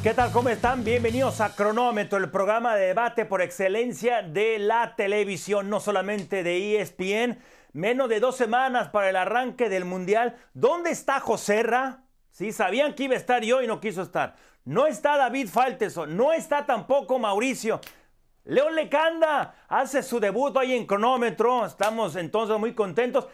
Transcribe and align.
¿Qué 0.00 0.14
tal? 0.14 0.30
¿Cómo 0.30 0.48
están? 0.48 0.84
Bienvenidos 0.84 1.40
a 1.40 1.56
Cronómetro, 1.56 2.18
el 2.18 2.30
programa 2.30 2.76
de 2.76 2.86
debate 2.86 3.24
por 3.24 3.42
excelencia 3.42 4.22
de 4.22 4.60
la 4.60 4.94
televisión, 4.94 5.68
no 5.68 5.80
solamente 5.80 6.44
de 6.44 6.80
ESPN. 6.80 7.40
Menos 7.72 8.08
de 8.08 8.20
dos 8.20 8.36
semanas 8.36 8.90
para 8.90 9.10
el 9.10 9.16
arranque 9.16 9.68
del 9.68 9.84
Mundial. 9.84 10.36
¿Dónde 10.54 10.90
está 10.90 11.18
Joserra? 11.18 12.04
Sí, 12.30 12.52
sabían 12.52 12.94
que 12.94 13.04
iba 13.04 13.14
a 13.14 13.18
estar 13.18 13.42
yo 13.42 13.60
y 13.60 13.66
no 13.66 13.80
quiso 13.80 14.02
estar. 14.02 14.36
No 14.64 14.86
está 14.86 15.16
David 15.16 15.48
Falteson, 15.48 16.16
no 16.16 16.32
está 16.32 16.64
tampoco 16.64 17.18
Mauricio. 17.18 17.80
León 18.44 18.76
Lecanda 18.76 19.56
hace 19.66 20.04
su 20.04 20.20
debut 20.20 20.56
ahí 20.58 20.74
en 20.74 20.86
cronómetro. 20.86 21.66
Estamos 21.66 22.14
entonces 22.14 22.56
muy 22.56 22.72
contentos. 22.72 23.26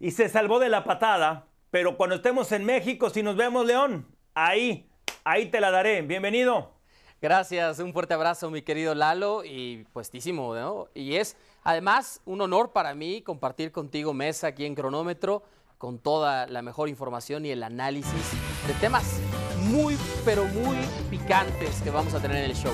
Y 0.00 0.12
se 0.12 0.30
salvó 0.30 0.58
de 0.58 0.70
la 0.70 0.84
patada. 0.84 1.48
Pero 1.70 1.98
cuando 1.98 2.16
estemos 2.16 2.50
en 2.52 2.64
México, 2.64 3.10
si 3.10 3.22
nos 3.22 3.36
vemos, 3.36 3.66
León, 3.66 4.06
ahí, 4.34 4.87
ahí 5.28 5.46
te 5.46 5.60
la 5.60 5.70
daré. 5.70 6.00
Bienvenido. 6.02 6.72
Gracias, 7.20 7.80
un 7.80 7.92
fuerte 7.92 8.14
abrazo, 8.14 8.50
mi 8.50 8.62
querido 8.62 8.94
Lalo. 8.94 9.44
Y 9.44 9.84
puestísimo, 9.92 10.54
¿no? 10.54 10.88
Y 10.94 11.16
es 11.16 11.36
además 11.64 12.22
un 12.24 12.40
honor 12.40 12.72
para 12.72 12.94
mí 12.94 13.20
compartir 13.20 13.70
contigo 13.70 14.14
mesa 14.14 14.48
aquí 14.48 14.64
en 14.64 14.74
cronómetro 14.74 15.42
con 15.76 15.98
toda 15.98 16.46
la 16.46 16.62
mejor 16.62 16.88
información 16.88 17.44
y 17.44 17.50
el 17.50 17.62
análisis 17.62 18.32
de 18.66 18.72
temas 18.80 19.20
muy, 19.64 19.96
pero 20.24 20.44
muy 20.46 20.76
picantes 21.10 21.82
que 21.82 21.90
vamos 21.90 22.14
a 22.14 22.20
tener 22.20 22.38
en 22.38 22.50
el 22.50 22.56
show. 22.56 22.72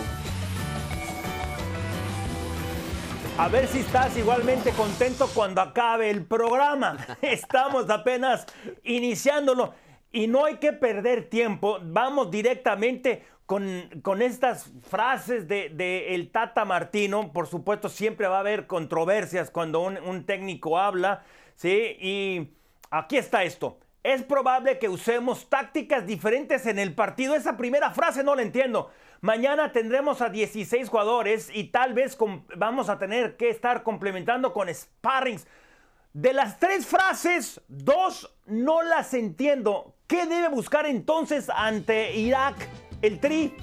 A 3.36 3.48
ver 3.48 3.66
si 3.66 3.80
estás 3.80 4.16
igualmente 4.16 4.70
contento 4.70 5.28
cuando 5.34 5.60
acabe 5.60 6.08
el 6.08 6.24
programa. 6.24 6.96
Estamos 7.20 7.90
apenas 7.90 8.46
iniciándolo 8.84 9.74
y 10.14 10.28
no 10.28 10.44
hay 10.44 10.56
que 10.56 10.72
perder 10.72 11.28
tiempo. 11.28 11.78
Vamos 11.82 12.30
directamente 12.30 13.24
con, 13.46 13.90
con 14.00 14.22
estas 14.22 14.70
frases 14.88 15.48
de, 15.48 16.14
el 16.14 16.30
Tata 16.30 16.64
Martino. 16.64 17.32
Por 17.32 17.48
supuesto, 17.48 17.88
siempre 17.88 18.28
va 18.28 18.36
a 18.36 18.40
haber 18.40 18.68
controversias 18.68 19.50
cuando 19.50 19.80
un, 19.80 19.98
un 19.98 20.24
técnico 20.24 20.78
habla. 20.78 21.24
¿sí? 21.56 21.96
Y 22.00 22.50
aquí 22.90 23.16
está 23.16 23.42
esto. 23.42 23.80
Es 24.04 24.22
probable 24.22 24.78
que 24.78 24.88
usemos 24.88 25.50
tácticas 25.50 26.06
diferentes 26.06 26.64
en 26.66 26.78
el 26.78 26.94
partido. 26.94 27.34
Esa 27.34 27.56
primera 27.56 27.90
frase 27.90 28.22
no 28.22 28.36
la 28.36 28.42
entiendo. 28.42 28.92
Mañana 29.20 29.72
tendremos 29.72 30.20
a 30.20 30.28
16 30.28 30.88
jugadores 30.88 31.50
y 31.52 31.64
tal 31.64 31.92
vez 31.92 32.16
vamos 32.56 32.88
a 32.88 32.98
tener 32.98 33.36
que 33.36 33.48
estar 33.48 33.82
complementando 33.82 34.52
con 34.52 34.72
sparrings. 34.72 35.46
De 36.12 36.32
las 36.32 36.60
tres 36.60 36.86
frases, 36.86 37.60
dos 37.66 38.36
no 38.46 38.82
las 38.82 39.14
entiendo. 39.14 39.93
¿Qué 40.06 40.26
debe 40.26 40.50
buscar 40.50 40.84
entonces 40.84 41.48
ante 41.48 42.14
Irak 42.14 42.68
el 43.00 43.20
Tri? 43.20 43.54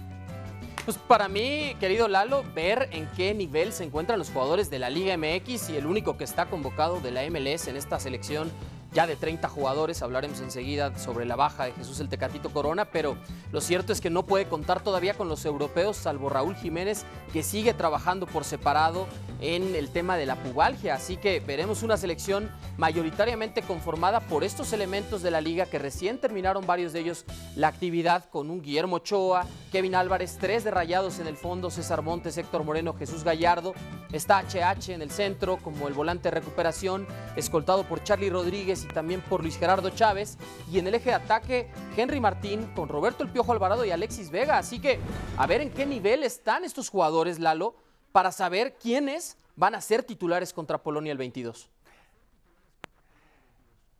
Pues 0.85 0.97
para 0.97 1.27
mí, 1.27 1.75
querido 1.79 2.07
Lalo, 2.07 2.43
ver 2.55 2.89
en 2.91 3.07
qué 3.15 3.35
nivel 3.35 3.71
se 3.73 3.83
encuentran 3.83 4.17
los 4.17 4.31
jugadores 4.31 4.71
de 4.71 4.79
la 4.79 4.89
Liga 4.89 5.15
MX 5.17 5.69
y 5.69 5.77
el 5.77 5.85
único 5.85 6.17
que 6.17 6.23
está 6.23 6.47
convocado 6.47 6.99
de 6.99 7.11
la 7.11 7.29
MLS 7.29 7.67
en 7.67 7.77
esta 7.77 7.99
selección 7.99 8.51
ya 8.91 9.07
de 9.07 9.15
30 9.15 9.47
jugadores. 9.49 10.01
Hablaremos 10.01 10.41
enseguida 10.41 10.97
sobre 10.97 11.25
la 11.25 11.35
baja 11.35 11.65
de 11.65 11.73
Jesús 11.73 11.99
el 11.99 12.09
Tecatito 12.09 12.51
Corona, 12.51 12.85
pero 12.85 13.17
lo 13.51 13.61
cierto 13.61 13.93
es 13.93 14.01
que 14.01 14.09
no 14.09 14.23
puede 14.25 14.47
contar 14.47 14.81
todavía 14.81 15.13
con 15.13 15.29
los 15.29 15.45
europeos, 15.45 15.97
salvo 15.97 16.29
Raúl 16.29 16.55
Jiménez, 16.55 17.05
que 17.33 17.43
sigue 17.43 17.73
trabajando 17.73 18.25
por 18.27 18.43
separado 18.43 19.07
en 19.39 19.75
el 19.75 19.89
tema 19.89 20.17
de 20.17 20.25
la 20.25 20.35
pubalgia. 20.35 20.95
Así 20.95 21.17
que 21.17 21.39
veremos 21.39 21.83
una 21.83 21.97
selección 21.97 22.49
mayoritariamente 22.77 23.61
conformada 23.61 24.19
por 24.19 24.43
estos 24.43 24.73
elementos 24.73 25.21
de 25.21 25.31
la 25.31 25.41
liga 25.41 25.65
que 25.65 25.79
recién 25.79 26.19
terminaron 26.19 26.65
varios 26.65 26.93
de 26.93 26.99
ellos 26.99 27.25
la 27.55 27.67
actividad 27.67 28.29
con 28.29 28.49
un 28.49 28.61
Guillermo 28.61 28.97
Ochoa, 28.97 29.45
Kevin 29.71 29.95
Álvarez, 29.95 30.37
tres 30.39 30.63
de 30.63 30.71
rayados 30.71 31.19
en 31.19 31.27
el 31.27 31.37
fondo, 31.37 31.71
César 31.71 32.01
Montes, 32.01 32.37
Héctor 32.37 32.63
Moreno, 32.63 32.93
Jesús 32.93 33.23
Gallardo. 33.23 33.73
Está 34.11 34.43
HH 34.43 34.89
en 34.89 35.01
el 35.01 35.09
centro 35.09 35.57
como 35.57 35.87
el 35.87 35.93
volante 35.93 36.29
de 36.29 36.39
recuperación, 36.39 37.07
escoltado 37.35 37.87
por 37.87 38.03
Charlie 38.03 38.29
Rodríguez 38.29 38.80
y 38.83 38.87
también 38.87 39.21
por 39.21 39.41
Luis 39.41 39.57
Gerardo 39.57 39.89
Chávez. 39.89 40.37
Y 40.71 40.79
en 40.79 40.87
el 40.87 40.95
eje 40.95 41.09
de 41.09 41.15
ataque, 41.15 41.69
Henry 41.95 42.19
Martín 42.19 42.65
con 42.75 42.89
Roberto 42.89 43.23
El 43.23 43.29
Piojo 43.29 43.51
Alvarado 43.51 43.85
y 43.85 43.91
Alexis 43.91 44.31
Vega. 44.31 44.57
Así 44.57 44.79
que 44.79 44.99
a 45.37 45.47
ver 45.47 45.61
en 45.61 45.71
qué 45.71 45.85
nivel 45.85 46.23
están 46.23 46.63
estos 46.63 46.89
jugadores, 46.89 47.39
Lalo, 47.39 47.75
para 48.11 48.31
saber 48.31 48.75
quiénes 48.81 49.37
van 49.55 49.75
a 49.75 49.81
ser 49.81 50.03
titulares 50.03 50.53
contra 50.53 50.81
Polonia 50.81 51.11
el 51.11 51.17
22. 51.17 51.69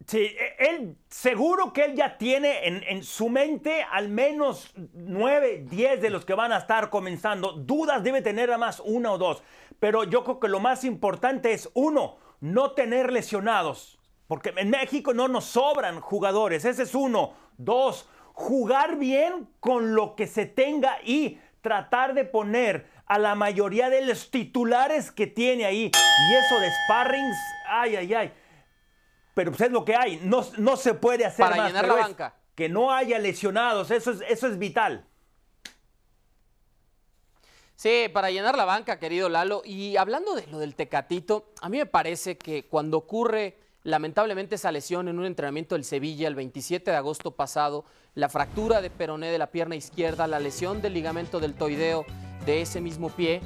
Sí, 0.08 0.18
e, 0.18 0.56
él 0.58 0.98
seguro 1.10 1.72
que 1.74 1.86
él 1.86 1.96
ya 1.96 2.18
tiene 2.18 2.68
en, 2.68 2.84
en, 2.84 3.04
su 3.04 3.30
mente 3.30 3.84
al 3.84 4.10
menos 4.10 4.74
9, 4.94 5.66
10 5.70 6.02
de 6.02 6.10
los 6.10 6.26
que 6.26 6.34
van 6.34 6.52
a 6.52 6.58
estar 6.58 6.90
comenzando. 6.90 7.54
Dudas 7.54 8.04
debe 8.04 8.22
tener 8.22 8.52
a 8.52 8.58
más 8.58 8.82
una 8.84 9.12
o 9.12 9.18
dos. 9.18 9.44
Pero 9.80 10.04
yo 10.04 10.24
creo 10.24 10.40
que 10.40 10.48
lo 10.48 10.60
más 10.60 10.84
importante 10.84 11.54
es, 11.54 11.70
uno, 11.74 12.18
no 12.40 12.72
tener 12.72 13.12
lesionados. 13.12 14.00
Porque 14.32 14.54
en 14.56 14.70
México 14.70 15.14
no 15.14 15.28
nos 15.28 15.44
sobran 15.44 16.00
jugadores, 16.00 16.64
ese 16.64 16.84
es 16.84 16.96
uno. 16.96 17.34
Dos, 17.58 18.08
jugar 18.32 18.96
bien 18.96 19.50
con 19.60 19.94
lo 19.94 20.16
que 20.16 20.26
se 20.26 20.46
tenga 20.46 21.00
y 21.04 21.42
tratar 21.60 22.14
de 22.14 22.24
poner 22.24 22.90
a 23.08 23.20
la 23.20 23.36
mayoría 23.36 23.90
de 23.90 24.06
los 24.06 24.32
titulares 24.32 25.12
que 25.12 25.28
tiene 25.28 25.66
ahí. 25.66 25.92
Y 25.92 26.34
eso 26.34 26.60
de 26.62 26.70
sparrings, 26.72 27.38
ay, 27.68 27.98
ay, 27.98 28.14
ay. 28.14 28.34
Pero 29.34 29.52
pues 29.52 29.60
es 29.64 29.72
lo 29.72 29.84
que 29.84 29.98
hay, 29.98 30.22
no, 30.24 30.46
no 30.60 30.78
se 30.78 30.94
puede 30.94 31.26
hacer 31.26 31.50
Para 31.50 31.68
llenar 31.68 31.86
la 31.90 31.96
banca. 31.96 32.36
Que 32.56 32.70
no 32.70 32.94
haya 32.94 33.20
lesionados, 33.20 33.92
eso 33.92 34.12
es, 34.12 34.22
eso 34.30 34.48
es 34.48 34.58
vital. 34.58 35.06
Sí, 37.76 38.08
para 38.14 38.32
llenar 38.32 38.56
la 38.56 38.64
banca, 38.64 38.98
querido 38.98 39.28
Lalo. 39.28 39.62
Y 39.66 39.98
hablando 39.98 40.36
de 40.36 40.48
lo 40.48 40.58
del 40.58 40.76
Tecatito, 40.76 41.52
a 41.62 41.68
mí 41.68 41.80
me 41.80 41.86
parece 41.86 42.38
que 42.38 42.66
cuando 42.66 42.96
ocurre 42.96 43.61
lamentablemente 43.84 44.56
esa 44.56 44.72
lesión 44.72 45.08
en 45.08 45.20
un 45.20 45.26
entrenamiento 45.26 45.76
del 45.76 45.84
Sevilla 45.84 46.28
el 46.28 46.36
27 46.36 46.92
de 46.92 46.98
agosto 46.98 47.32
pasado, 47.32 47.86
la 48.16 48.30
fractura 48.30 48.82
de 48.82 48.90
peroné 48.90 49.32
de 49.32 49.38
la 49.38 49.52
pierna 49.52 49.76
izquierda, 49.76 50.28
la 50.28 50.40
lesión 50.40 50.82
del 50.82 50.94
ligamento 50.94 51.40
del 51.40 51.54
toideo 51.54 52.06
de 52.46 52.62
ese 52.62 52.82
mismo 52.82 53.10
pie, 53.10 53.42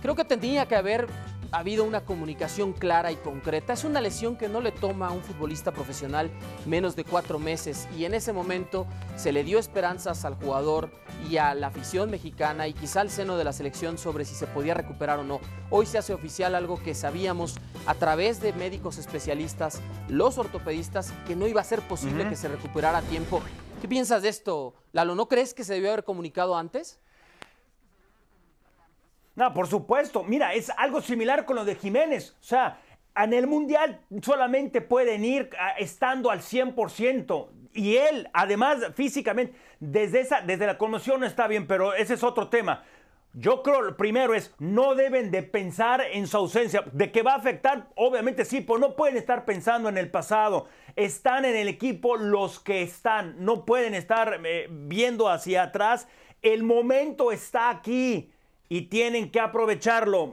creo 0.00 0.14
que 0.14 0.24
tendría 0.24 0.66
que 0.66 0.76
haber 0.76 1.06
ha 1.52 1.58
habido 1.58 1.84
una 1.84 2.04
comunicación 2.04 2.72
clara 2.72 3.12
y 3.12 3.16
concreta. 3.16 3.74
Es 3.74 3.84
una 3.84 4.00
lesión 4.00 4.36
que 4.36 4.48
no 4.48 4.62
le 4.62 4.72
toma 4.72 5.08
a 5.08 5.12
un 5.12 5.22
futbolista 5.22 5.70
profesional 5.70 6.30
menos 6.64 6.96
de 6.96 7.04
cuatro 7.04 7.38
meses 7.38 7.86
y 7.96 8.06
en 8.06 8.14
ese 8.14 8.32
momento 8.32 8.86
se 9.16 9.32
le 9.32 9.44
dio 9.44 9.58
esperanzas 9.58 10.24
al 10.24 10.34
jugador 10.34 10.90
y 11.30 11.36
a 11.36 11.54
la 11.54 11.66
afición 11.66 12.10
mexicana 12.10 12.68
y 12.68 12.72
quizá 12.72 13.02
al 13.02 13.10
seno 13.10 13.36
de 13.36 13.44
la 13.44 13.52
selección 13.52 13.98
sobre 13.98 14.24
si 14.24 14.34
se 14.34 14.46
podía 14.46 14.72
recuperar 14.72 15.18
o 15.18 15.24
no. 15.24 15.40
Hoy 15.68 15.84
se 15.84 15.98
hace 15.98 16.14
oficial 16.14 16.54
algo 16.54 16.82
que 16.82 16.94
sabíamos 16.94 17.56
a 17.84 17.94
través 17.94 18.40
de 18.40 18.54
médicos 18.54 18.96
especialistas, 18.96 19.80
los 20.08 20.38
ortopedistas, 20.38 21.12
que 21.26 21.36
no 21.36 21.46
iba 21.46 21.60
a 21.60 21.64
ser 21.64 21.80
posible 21.82 22.28
que 22.28 22.36
se 22.36 22.48
recuperara 22.48 22.98
a 22.98 23.02
tiempo. 23.02 23.42
¿Qué 23.82 23.88
piensas 23.88 24.22
de 24.22 24.30
esto, 24.30 24.74
Lalo? 24.92 25.14
¿No 25.14 25.28
crees 25.28 25.52
que 25.52 25.64
se 25.64 25.74
debió 25.74 25.90
haber 25.90 26.04
comunicado 26.04 26.56
antes? 26.56 26.98
No, 29.34 29.54
por 29.54 29.66
supuesto. 29.66 30.24
Mira, 30.24 30.54
es 30.54 30.70
algo 30.76 31.00
similar 31.00 31.44
con 31.44 31.56
lo 31.56 31.64
de 31.64 31.74
Jiménez. 31.74 32.36
O 32.40 32.44
sea, 32.44 32.80
en 33.16 33.32
el 33.32 33.46
Mundial 33.46 34.00
solamente 34.22 34.80
pueden 34.80 35.24
ir 35.24 35.50
ah, 35.58 35.74
estando 35.78 36.30
al 36.30 36.40
100%. 36.40 37.48
Y 37.74 37.96
él, 37.96 38.28
además, 38.34 38.78
físicamente, 38.94 39.54
desde, 39.80 40.20
esa, 40.20 40.42
desde 40.42 40.66
la 40.66 40.76
conmoción 40.76 41.20
no 41.20 41.26
está 41.26 41.46
bien, 41.46 41.66
pero 41.66 41.94
ese 41.94 42.14
es 42.14 42.22
otro 42.22 42.48
tema. 42.48 42.84
Yo 43.34 43.62
creo, 43.62 43.80
lo 43.80 43.96
primero 43.96 44.34
es, 44.34 44.54
no 44.58 44.94
deben 44.94 45.30
de 45.30 45.42
pensar 45.42 46.02
en 46.02 46.26
su 46.26 46.36
ausencia. 46.36 46.84
¿De 46.92 47.10
que 47.10 47.22
va 47.22 47.32
a 47.32 47.36
afectar? 47.36 47.88
Obviamente 47.94 48.44
sí, 48.44 48.60
pero 48.60 48.78
no 48.78 48.94
pueden 48.94 49.16
estar 49.16 49.46
pensando 49.46 49.88
en 49.88 49.96
el 49.96 50.10
pasado. 50.10 50.68
Están 50.96 51.46
en 51.46 51.56
el 51.56 51.68
equipo 51.68 52.18
los 52.18 52.60
que 52.60 52.82
están. 52.82 53.42
No 53.42 53.64
pueden 53.64 53.94
estar 53.94 54.38
eh, 54.44 54.68
viendo 54.70 55.30
hacia 55.30 55.62
atrás. 55.62 56.08
El 56.42 56.62
momento 56.62 57.32
está 57.32 57.70
aquí 57.70 58.30
y 58.72 58.86
tienen 58.86 59.30
que 59.30 59.38
aprovecharlo. 59.38 60.32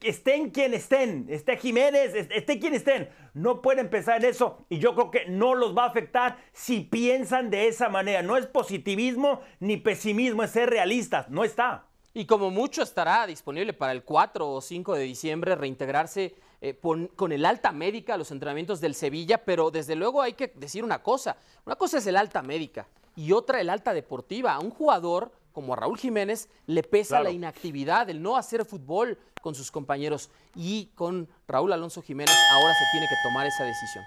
Estén 0.00 0.50
quien 0.50 0.74
estén, 0.74 1.26
esté 1.28 1.56
Jiménez, 1.56 2.14
esté 2.14 2.60
quien 2.60 2.72
estén, 2.72 3.08
no 3.32 3.62
pueden 3.62 3.90
pensar 3.90 4.22
en 4.22 4.30
eso 4.30 4.64
y 4.68 4.78
yo 4.78 4.94
creo 4.94 5.10
que 5.10 5.26
no 5.26 5.56
los 5.56 5.76
va 5.76 5.82
a 5.82 5.88
afectar 5.88 6.38
si 6.52 6.82
piensan 6.82 7.50
de 7.50 7.66
esa 7.66 7.88
manera. 7.88 8.22
No 8.22 8.36
es 8.36 8.46
positivismo 8.46 9.40
ni 9.58 9.76
pesimismo, 9.76 10.44
es 10.44 10.52
ser 10.52 10.70
realistas, 10.70 11.28
no 11.30 11.42
está. 11.42 11.86
Y 12.12 12.26
como 12.26 12.52
mucho 12.52 12.80
estará 12.80 13.26
disponible 13.26 13.72
para 13.72 13.90
el 13.90 14.04
4 14.04 14.48
o 14.48 14.60
5 14.60 14.94
de 14.94 15.02
diciembre 15.02 15.56
reintegrarse 15.56 16.36
eh, 16.60 16.78
con 17.16 17.32
el 17.32 17.44
alta 17.44 17.72
médica 17.72 18.14
a 18.14 18.18
los 18.18 18.30
entrenamientos 18.30 18.80
del 18.80 18.94
Sevilla, 18.94 19.44
pero 19.44 19.72
desde 19.72 19.96
luego 19.96 20.22
hay 20.22 20.34
que 20.34 20.52
decir 20.54 20.84
una 20.84 21.02
cosa. 21.02 21.38
Una 21.66 21.74
cosa 21.74 21.98
es 21.98 22.06
el 22.06 22.16
alta 22.16 22.40
médica 22.40 22.86
y 23.16 23.32
otra 23.32 23.60
el 23.60 23.68
alta 23.68 23.92
deportiva. 23.92 24.60
Un 24.60 24.70
jugador 24.70 25.32
como 25.54 25.72
a 25.72 25.76
Raúl 25.76 25.96
Jiménez, 25.96 26.50
le 26.66 26.82
pesa 26.82 27.22
la 27.22 27.30
inactividad, 27.30 28.10
el 28.10 28.20
no 28.20 28.36
hacer 28.36 28.66
fútbol 28.66 29.16
con 29.40 29.54
sus 29.54 29.70
compañeros. 29.70 30.28
Y 30.54 30.90
con 30.96 31.28
Raúl 31.46 31.72
Alonso 31.72 32.02
Jiménez 32.02 32.36
ahora 32.52 32.74
se 32.74 32.84
tiene 32.92 33.06
que 33.08 33.14
tomar 33.22 33.46
esa 33.46 33.64
decisión. 33.64 34.04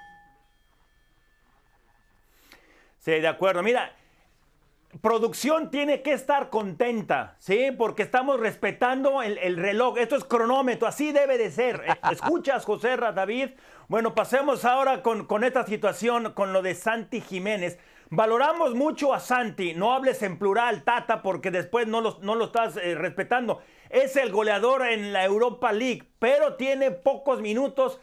Sí, 2.99 3.11
de 3.11 3.27
acuerdo. 3.29 3.63
Mira, 3.63 3.95
producción 5.01 5.71
tiene 5.71 6.01
que 6.01 6.11
estar 6.11 6.49
contenta, 6.49 7.37
¿sí? 7.39 7.71
Porque 7.77 8.03
estamos 8.03 8.41
respetando 8.41 9.23
el, 9.23 9.55
reloj. 9.55 9.97
Esto 9.97 10.17
es 10.17 10.25
cronómetro, 10.25 10.85
así 10.85 11.13
debe 11.13 11.37
de 11.37 11.49
ser. 11.49 11.81
Eh, 11.87 11.95
¿Escuchas, 12.11 12.65
José 12.65 12.97
David? 12.97 13.51
Bueno, 13.87 14.13
pasemos 14.13 14.65
ahora 14.65 15.01
con, 15.01 15.25
con 15.25 15.45
esta 15.45 15.65
situación, 15.65 16.33
con 16.33 16.51
lo 16.51 16.61
de 16.61 16.75
Santi 16.75 17.21
Jiménez. 17.21 17.79
Valoramos 18.09 18.73
mucho 18.73 19.13
a 19.13 19.19
Santi, 19.19 19.73
no 19.73 19.93
hables 19.93 20.21
en 20.23 20.39
plural, 20.39 20.83
Tata, 20.83 21.21
porque 21.21 21.51
después 21.51 21.87
no 21.87 21.99
lo, 22.01 22.45
estás 22.45 22.77
eh, 22.77 22.95
respetando. 22.95 23.61
Es 23.89 24.15
el 24.15 24.31
goleador 24.31 24.87
en 24.87 25.11
la 25.11 25.25
Europa 25.25 25.73
League, 25.73 26.07
pero 26.17 26.55
tiene 26.55 26.91
pocos 26.91 27.41
minutos. 27.41 27.99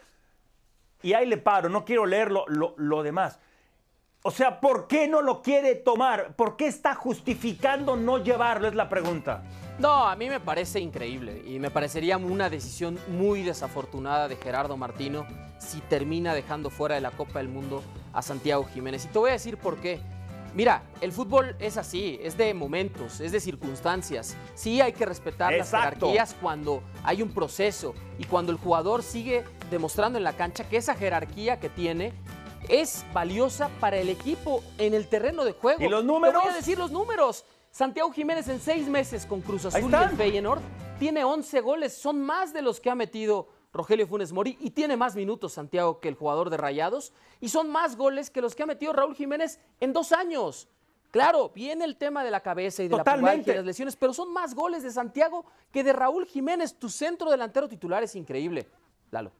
Y 1.02 1.14
ahí 1.14 1.26
le 1.26 1.38
paro, 1.38 1.68
no 1.68 1.84
quiero 1.84 2.04
leer 2.04 2.30
lo, 2.30 2.44
lo 2.48 3.02
demás. 3.02 3.40
O 4.22 4.30
sea, 4.30 4.60
¿por 4.60 4.86
qué 4.88 5.06
no 5.06 5.20
lo 5.20 5.42
quiere 5.42 5.74
tomar? 5.74 6.34
¿Por 6.34 6.56
qué 6.56 6.66
está 6.66 6.94
justificando 6.94 7.94
no 7.94 8.22
llevarlo? 8.22 8.68
Es 8.68 8.74
la 8.74 8.88
pregunta. 8.88 9.42
No, 9.78 10.06
a 10.06 10.16
mí 10.16 10.30
me 10.30 10.40
parece 10.40 10.80
increíble 10.80 11.42
y 11.46 11.58
me 11.58 11.70
parecería 11.70 12.16
una 12.16 12.48
decisión 12.48 12.98
muy 13.08 13.42
desafortunada 13.42 14.28
de 14.28 14.36
Gerardo 14.36 14.76
Martino 14.76 15.26
si 15.58 15.80
termina 15.80 16.32
dejando 16.32 16.70
fuera 16.70 16.94
de 16.94 17.02
la 17.02 17.10
Copa 17.10 17.40
del 17.40 17.48
Mundo 17.48 17.82
a 18.14 18.22
Santiago 18.22 18.64
Jiménez. 18.72 19.04
Y 19.04 19.08
te 19.08 19.18
voy 19.18 19.30
a 19.30 19.34
decir 19.34 19.58
por 19.58 19.76
qué. 19.78 20.00
Mira, 20.54 20.84
el 21.00 21.10
fútbol 21.10 21.56
es 21.58 21.76
así, 21.76 22.18
es 22.22 22.36
de 22.36 22.54
momentos, 22.54 23.20
es 23.20 23.32
de 23.32 23.40
circunstancias. 23.40 24.36
Sí 24.54 24.80
hay 24.80 24.92
que 24.92 25.04
respetar 25.04 25.52
las 25.52 25.70
jerarquías 25.70 26.36
cuando 26.40 26.80
hay 27.02 27.22
un 27.22 27.34
proceso 27.34 27.92
y 28.18 28.24
cuando 28.24 28.52
el 28.52 28.58
jugador 28.58 29.02
sigue 29.02 29.44
demostrando 29.68 30.16
en 30.16 30.22
la 30.22 30.34
cancha 30.34 30.68
que 30.68 30.76
esa 30.76 30.94
jerarquía 30.94 31.58
que 31.58 31.68
tiene 31.68 32.12
es 32.68 33.04
valiosa 33.12 33.68
para 33.80 33.98
el 33.98 34.08
equipo 34.08 34.62
en 34.78 34.94
el 34.94 35.08
terreno 35.08 35.44
de 35.44 35.52
juego. 35.52 35.82
¿Y 35.82 35.88
los 35.88 36.04
números? 36.04 36.42
voy 36.42 36.52
a 36.52 36.56
decir 36.56 36.78
los 36.78 36.92
números. 36.92 37.44
Santiago 37.72 38.12
Jiménez 38.12 38.46
en 38.46 38.60
seis 38.60 38.86
meses 38.86 39.26
con 39.26 39.40
Cruz 39.40 39.64
Azul 39.64 39.90
y 39.90 39.94
el 39.94 40.10
Feyenoord 40.10 40.60
tiene 41.00 41.24
11 41.24 41.60
goles, 41.60 41.92
son 41.92 42.22
más 42.22 42.52
de 42.52 42.62
los 42.62 42.78
que 42.78 42.90
ha 42.90 42.94
metido 42.94 43.48
Rogelio 43.74 44.06
Funes 44.06 44.32
Mori 44.32 44.56
y 44.60 44.70
tiene 44.70 44.96
más 44.96 45.16
minutos 45.16 45.52
Santiago 45.52 46.00
que 46.00 46.08
el 46.08 46.14
jugador 46.14 46.48
de 46.48 46.56
Rayados 46.56 47.12
y 47.40 47.50
son 47.50 47.70
más 47.70 47.96
goles 47.96 48.30
que 48.30 48.40
los 48.40 48.54
que 48.54 48.62
ha 48.62 48.66
metido 48.66 48.94
Raúl 48.94 49.14
Jiménez 49.14 49.60
en 49.80 49.92
dos 49.92 50.12
años. 50.12 50.68
Claro, 51.10 51.50
viene 51.54 51.84
el 51.84 51.96
tema 51.96 52.24
de 52.24 52.30
la 52.30 52.40
cabeza 52.40 52.82
y 52.82 52.88
de 52.88 52.96
la 52.96 53.04
pubalgia 53.04 53.52
y 53.52 53.56
las 53.56 53.66
lesiones, 53.66 53.94
pero 53.94 54.14
son 54.14 54.32
más 54.32 54.54
goles 54.54 54.82
de 54.82 54.90
Santiago 54.90 55.44
que 55.70 55.84
de 55.84 55.92
Raúl 55.92 56.24
Jiménez. 56.26 56.74
Tu 56.78 56.88
centro 56.88 57.30
delantero 57.30 57.68
titular 57.68 58.02
es 58.02 58.16
increíble, 58.16 58.66
Lalo 59.10 59.30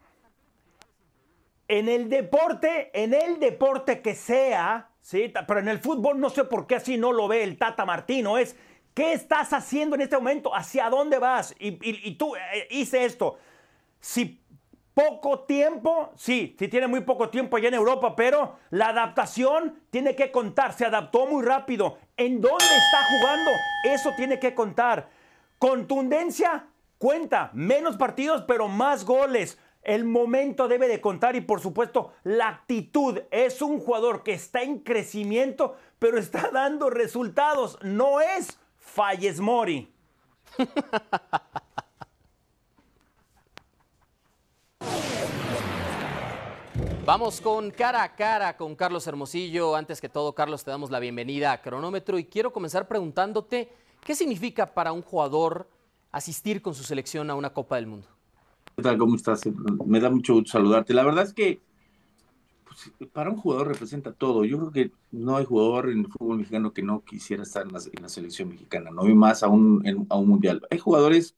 en 1.69 1.89
el 1.89 2.09
deporte, 2.09 2.91
en 2.93 3.15
el 3.15 3.39
deporte 3.41 4.03
que 4.03 4.15
sea, 4.15 4.91
¿sí? 5.01 5.33
pero 5.47 5.61
en 5.61 5.69
el 5.69 5.79
fútbol 5.79 6.21
no 6.21 6.31
sé 6.31 6.45
por 6.45 6.67
qué 6.67 6.77
así 6.77 6.97
no 6.97 7.13
lo 7.13 7.27
ve 7.29 7.43
el 7.43 7.57
Tata 7.57 7.85
Martino, 7.85 8.37
es 8.37 8.55
¿qué 8.93 9.13
estás 9.13 9.53
haciendo 9.53 9.97
en 9.97 10.03
este 10.03 10.17
momento? 10.17 10.55
¿Hacia 10.55 10.91
dónde 10.91 11.19
vas? 11.19 11.55
Y, 11.59 12.15
tú 12.17 12.37
eh, 12.37 12.69
hice 12.71 13.05
esto. 13.05 13.39
Si 14.05 14.39
poco 14.93 15.45
tiempo, 15.45 16.13
sí, 16.15 16.55
sí 16.59 16.69
tiene 16.69 16.87
muy 16.87 17.01
poco 17.01 17.31
tiempo 17.31 17.57
allá 17.57 17.69
en 17.69 17.75
Europa, 17.75 18.15
pero 18.15 18.59
la 18.69 18.89
adaptación 18.89 19.81
tiene 19.89 20.15
que 20.15 20.31
contar, 20.31 20.75
se 20.75 20.85
adaptó 20.85 21.27
muy 21.27 21.43
rápido. 21.43 21.97
¿En 22.15 22.39
dónde 22.39 22.67
está 22.67 22.99
jugando? 23.09 23.51
Eso 23.85 24.11
tiene 24.15 24.39
que 24.39 24.55
contar. 24.55 25.09
Contundencia, 25.59 26.67
cuenta, 26.99 27.49
menos 27.55 27.97
partidos, 27.97 28.45
pero 28.47 28.69
más 28.69 29.07
goles. 29.07 29.59
El 29.83 30.05
momento 30.05 30.69
debe 30.69 30.87
de 30.87 31.01
contar 31.01 31.35
y 31.35 31.41
por 31.41 31.63
supuesto 31.63 32.13
la 32.25 32.49
actitud. 32.49 33.23
Es 33.31 33.63
un 33.63 33.81
jugador 33.81 34.23
que 34.23 34.35
está 34.35 34.61
en 34.61 34.81
crecimiento, 34.81 35.77
pero 35.99 36.19
está 36.19 36.51
dando 36.53 36.91
resultados. 36.91 37.79
No 37.81 38.21
es 38.21 38.61
Falles 38.77 39.41
Mori. 39.41 39.91
Vamos 47.07 47.43
con 47.43 47.71
cara 47.71 48.03
a 48.03 48.15
cara 48.17 48.57
con 48.57 48.75
Carlos 48.75 49.07
Hermosillo. 49.07 49.77
Antes 49.77 50.01
que 50.01 50.09
todo, 50.09 50.35
Carlos, 50.35 50.65
te 50.65 50.71
damos 50.71 50.91
la 50.91 51.01
bienvenida 51.01 51.53
a 51.53 51.61
Cronómetro 51.61 52.19
y 52.19 52.25
quiero 52.25 52.51
comenzar 52.51 52.89
preguntándote 52.89 53.69
qué 54.03 54.15
significa 54.15 54.73
para 54.73 54.91
un 54.91 55.03
jugador 55.03 55.69
asistir 56.13 56.63
con 56.63 56.75
su 56.75 56.83
selección 56.83 57.29
a 57.29 57.35
una 57.35 57.53
Copa 57.53 57.77
del 57.77 57.89
Mundo. 57.89 58.09
¿Qué 58.75 58.83
tal? 58.83 58.97
¿Cómo 58.97 59.17
estás? 59.17 59.43
Me 59.85 60.01
da 60.01 60.09
mucho 60.09 60.33
gusto 60.33 60.53
saludarte. 60.53 60.95
La 60.95 61.05
verdad 61.05 61.25
es 61.25 61.35
que 61.35 61.61
pues, 62.65 63.11
para 63.13 63.29
un 63.29 63.37
jugador 63.37 63.69
representa 63.69 64.13
todo. 64.13 64.47
Yo 64.47 64.59
creo 64.59 64.71
que 64.71 64.91
no 65.13 65.37
hay 65.37 65.45
jugador 65.45 65.91
en 65.91 66.01
el 66.01 66.07
fútbol 66.07 66.39
mexicano 66.39 66.73
que 66.73 66.83
no 66.83 67.05
quisiera 67.05 67.43
estar 67.43 67.67
en 67.67 67.73
la, 67.75 68.09
selección 68.09 68.49
mexicana, 68.49 68.91
no 68.91 69.03
hay 69.03 69.15
más 69.15 69.43
a 69.43 69.49
un, 69.49 70.07
a 70.09 70.17
un 70.17 70.27
mundial. 70.27 70.67
Hay 70.71 70.79
jugadores, 70.79 71.37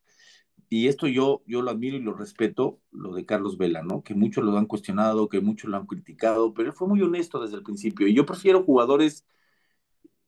y 0.69 0.89
esto 0.89 1.07
yo, 1.07 1.43
yo 1.47 1.63
lo 1.63 1.71
admiro 1.71 1.97
y 1.97 2.03
lo 2.03 2.15
respeto, 2.15 2.81
lo 2.91 3.15
de 3.15 3.25
Carlos 3.27 3.59
Vela, 3.59 3.83
¿no? 3.83 4.03
Que 4.03 4.15
muchos 4.15 4.45
lo 4.45 4.57
han 4.59 4.67
cuestionado, 4.67 5.29
que 5.29 5.41
muchos 5.41 5.71
lo 5.71 5.77
han 5.77 5.87
criticado, 5.87 6.55
pero 6.55 6.69
él 6.71 6.75
fue 6.75 6.89
muy 6.89 7.03
honesto 7.03 7.41
desde 7.41 7.57
el 7.57 7.63
principio. 7.63 8.09
Y 8.09 8.15
yo 8.15 8.27
prefiero 8.27 8.65
jugadores 8.65 9.25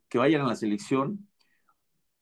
que 0.08 0.18
vayan 0.18 0.42
a 0.42 0.48
la 0.48 0.56
selección, 0.56 1.28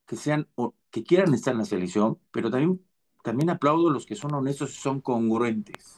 que 0.07 0.17
sean, 0.17 0.49
que 0.91 1.05
quieran 1.05 1.35
estar 1.35 1.53
en 1.53 1.59
la 1.59 1.65
selección, 1.65 2.19
pero 2.31 2.51
también 2.51 2.81
también 3.27 3.51
aplaudo 3.51 3.89
a 3.89 3.93
los 3.93 4.07
que 4.07 4.15
son 4.15 4.33
honestos 4.35 4.71
y 4.71 4.81
son 4.81 5.01
congruentes. 5.01 5.97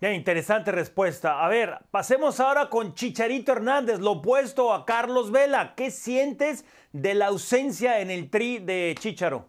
Bien, 0.00 0.14
interesante 0.14 0.72
respuesta. 0.72 1.44
A 1.44 1.48
ver, 1.48 1.78
pasemos 1.90 2.40
ahora 2.40 2.70
con 2.70 2.94
Chicharito 2.94 3.52
Hernández, 3.52 4.00
lo 4.00 4.12
opuesto 4.12 4.72
a 4.72 4.86
Carlos 4.86 5.30
Vela. 5.30 5.74
¿Qué 5.74 5.90
sientes 5.90 6.64
de 6.92 7.14
la 7.14 7.26
ausencia 7.26 8.00
en 8.00 8.10
el 8.10 8.30
tri 8.30 8.58
de 8.58 8.96
Chicharo? 8.98 9.48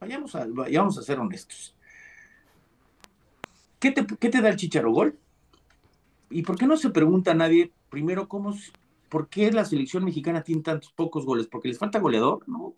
Vayamos 0.00 0.34
a, 0.34 0.44
a 0.44 1.02
ser 1.02 1.18
honestos. 1.18 1.74
¿Qué 3.78 3.90
te, 3.90 4.06
¿Qué 4.06 4.28
te 4.28 4.40
da 4.40 4.48
el 4.48 4.56
Chicharo 4.56 4.92
gol? 4.92 5.18
¿Y 6.30 6.42
por 6.42 6.58
qué 6.58 6.66
no 6.66 6.76
se 6.76 6.90
pregunta 6.90 7.30
a 7.30 7.34
nadie 7.34 7.72
primero 7.88 8.28
cómo, 8.28 8.54
¿Por 9.08 9.28
qué 9.28 9.52
la 9.52 9.64
selección 9.64 10.04
mexicana 10.04 10.42
tiene 10.42 10.62
tantos 10.62 10.92
pocos 10.92 11.24
goles? 11.24 11.46
¿Porque 11.46 11.68
les 11.68 11.78
falta 11.78 12.00
goleador? 12.00 12.46
No, 12.48 12.74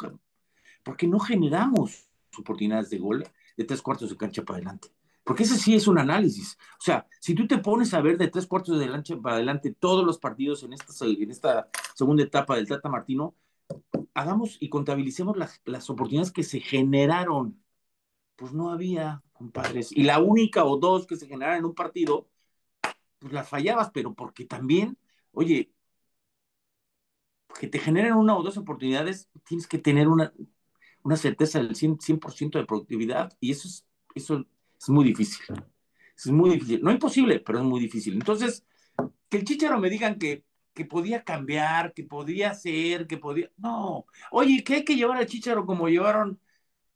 porque 0.83 1.07
no 1.07 1.19
generamos 1.19 2.09
oportunidades 2.39 2.91
de 2.91 2.99
gol 2.99 3.27
de 3.57 3.65
tres 3.65 3.83
cuartos 3.83 4.11
de 4.11 4.17
cancha 4.17 4.43
para 4.43 4.59
adelante. 4.59 4.89
Porque 5.25 5.43
ese 5.43 5.59
sí 5.59 5.75
es 5.75 5.87
un 5.89 5.99
análisis. 5.99 6.57
O 6.79 6.83
sea, 6.83 7.07
si 7.21 7.35
tú 7.35 7.47
te 7.47 7.59
pones 7.59 7.93
a 7.93 8.01
ver 8.01 8.17
de 8.17 8.29
tres 8.29 8.47
cuartos 8.47 8.79
de 8.79 8.89
cancha 8.89 9.17
para 9.17 9.37
adelante 9.37 9.75
todos 9.79 10.05
los 10.05 10.19
partidos 10.19 10.63
en 10.63 10.73
esta, 10.73 10.93
en 11.05 11.31
esta 11.31 11.69
segunda 11.95 12.23
etapa 12.23 12.57
del 12.57 12.69
Tata 12.69 12.89
Martino, 12.89 13.35
hagamos 14.15 14.57
y 14.61 14.69
contabilicemos 14.69 15.37
las, 15.37 15.61
las 15.65 15.89
oportunidades 15.91 16.33
que 16.33 16.43
se 16.43 16.61
generaron. 16.61 17.63
Pues 18.37 18.53
no 18.53 18.71
había, 18.71 19.23
compadres. 19.33 19.91
Y 19.93 20.05
la 20.05 20.21
única 20.21 20.65
o 20.65 20.79
dos 20.79 21.07
que 21.07 21.17
se 21.17 21.27
generaron 21.27 21.59
en 21.59 21.65
un 21.65 21.75
partido, 21.75 22.29
pues 23.19 23.33
las 23.33 23.49
fallabas, 23.49 23.91
pero 23.93 24.15
porque 24.15 24.45
también, 24.45 24.97
oye, 25.33 25.73
que 27.59 27.67
te 27.67 27.79
generen 27.79 28.15
una 28.15 28.37
o 28.37 28.43
dos 28.43 28.57
oportunidades, 28.57 29.29
tienes 29.45 29.67
que 29.67 29.79
tener 29.79 30.09
una, 30.09 30.33
una 31.03 31.17
certeza 31.17 31.59
del 31.59 31.75
100%, 31.75 32.59
de 32.59 32.67
productividad 32.67 33.37
y 33.41 33.51
eso 33.51 33.69
es, 33.69 33.87
eso 34.15 34.45
es 34.79 34.89
muy 34.89 35.05
difícil. 35.05 35.45
Es 36.17 36.27
muy 36.27 36.51
difícil. 36.51 36.81
No 36.83 36.91
imposible, 36.91 37.41
pero 37.41 37.59
es 37.59 37.65
muy 37.65 37.81
difícil. 37.81 38.15
Entonces, 38.15 38.65
que 39.29 39.39
el 39.39 39.45
Chicharo 39.45 39.79
me 39.79 39.91
digan 39.91 40.19
que, 40.19 40.45
que 40.79 40.85
podía 40.85 41.25
cambiar, 41.25 41.93
que 41.93 42.05
podía 42.05 42.55
ser, 42.55 43.09
que 43.09 43.19
podía... 43.19 43.51
No. 43.57 44.07
Oye, 44.31 44.63
que 44.63 44.77
hay 44.77 44.85
que 44.85 44.95
llevar 44.95 45.19
al 45.19 45.27
Chicharo 45.27 45.67
como 45.67 45.89
llevaron, 45.89 46.41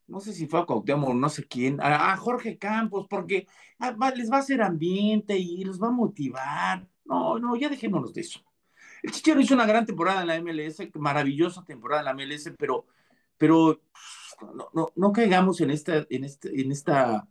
no 0.07 0.21
sé 0.21 0.31
si 0.33 0.47
fue 0.47 0.61
a 0.61 0.65
Cuauhtémoc 0.65 1.13
no 1.15 1.27
sé 1.27 1.45
quién, 1.45 1.81
a, 1.81 2.15
Jorge 2.15 2.57
Campos, 2.57 3.07
porque 3.09 3.45
ah, 3.79 3.93
les 4.15 4.31
va 4.31 4.37
a 4.37 4.39
hacer 4.39 4.61
ambiente 4.61 5.37
y 5.37 5.65
los 5.65 5.81
va 5.81 5.89
a 5.89 5.91
motivar. 5.91 6.87
No, 7.03 7.39
no, 7.39 7.57
ya 7.57 7.67
dejémonos 7.67 8.13
de 8.13 8.21
eso. 8.21 8.39
El 9.03 9.11
Chichero 9.11 9.41
hizo 9.41 9.53
una 9.53 9.65
gran 9.65 9.85
temporada 9.85 10.21
en 10.21 10.27
la 10.27 10.41
MLS, 10.41 10.77
maravillosa 10.95 11.65
temporada 11.65 12.01
en 12.01 12.05
la 12.05 12.13
MLS, 12.13 12.53
pero, 12.57 12.87
pero 13.37 13.81
no, 14.55 14.69
no, 14.73 14.93
no 14.95 15.11
caigamos 15.11 15.59
en 15.59 15.71
esta, 15.71 16.07
en 16.09 16.23
este, 16.23 16.61
en 16.61 16.71
esta, 16.71 17.27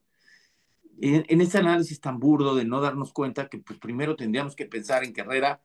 en, 1.01 1.41
este 1.41 1.59
análisis 1.59 1.99
tan 1.99 2.19
burdo 2.19 2.55
de 2.55 2.67
no 2.67 2.83
darnos 2.83 3.15
cuenta 3.15 3.49
que 3.49 3.59
pues 3.59 3.79
primero 3.79 4.17
tendríamos 4.17 4.55
que 4.55 4.67
pensar 4.67 5.03
en 5.03 5.15
que 5.15 5.23
Herrera 5.23 5.63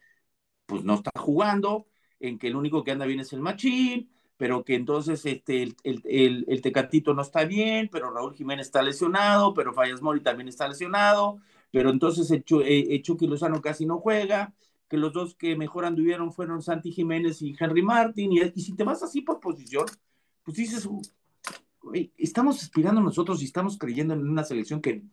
pues 0.68 0.84
no 0.84 0.96
está 0.96 1.12
jugando, 1.16 1.88
en 2.20 2.38
que 2.38 2.48
el 2.48 2.56
único 2.56 2.84
que 2.84 2.92
anda 2.92 3.08
bien 3.08 3.22
es 3.22 3.34
el 3.34 3.42
Machín, 3.42 4.12
pero 4.38 4.64
que 4.64 4.76
entonces 4.76 5.26
este, 5.26 5.64
el, 5.64 5.76
el, 5.84 6.46
el, 6.48 6.62
Tecatito 6.62 7.14
no 7.14 7.24
está 7.24 7.46
bien, 7.46 7.90
pero 7.92 8.12
Raúl 8.12 8.36
Jiménez 8.36 8.68
está 8.68 8.84
lesionado, 8.84 9.54
pero 9.54 9.74
Fallas 9.74 10.02
Mori 10.02 10.22
también 10.22 10.48
está 10.48 10.68
lesionado, 10.68 11.40
pero 11.72 11.90
entonces 11.90 12.30
el, 12.30 12.44
el 12.64 13.02
Chucky 13.02 13.28
Lozano 13.28 13.62
casi 13.62 13.86
no 13.86 13.98
juega, 13.98 14.54
que 14.88 14.98
los 14.98 15.14
dos 15.14 15.36
que 15.36 15.56
mejor 15.56 15.86
anduvieron 15.86 16.32
fueron 16.32 16.62
Santi 16.62 16.92
Jiménez 16.92 17.42
y 17.42 17.56
Henry 17.60 17.82
Martin, 17.82 18.32
y, 18.32 18.62
si 18.62 18.76
te 18.76 18.84
vas 18.84 19.02
así 19.02 19.22
por 19.22 19.40
posición, 19.40 19.86
pues 20.44 20.58
dices, 20.58 20.88
estamos 22.18 22.62
aspirando 22.62 23.02
nosotros 23.02 23.42
y 23.42 23.46
estamos 23.46 23.78
creyendo 23.78 24.14
en 24.14 24.30
una 24.30 24.44
selección 24.44 24.82
que, 24.82 25.04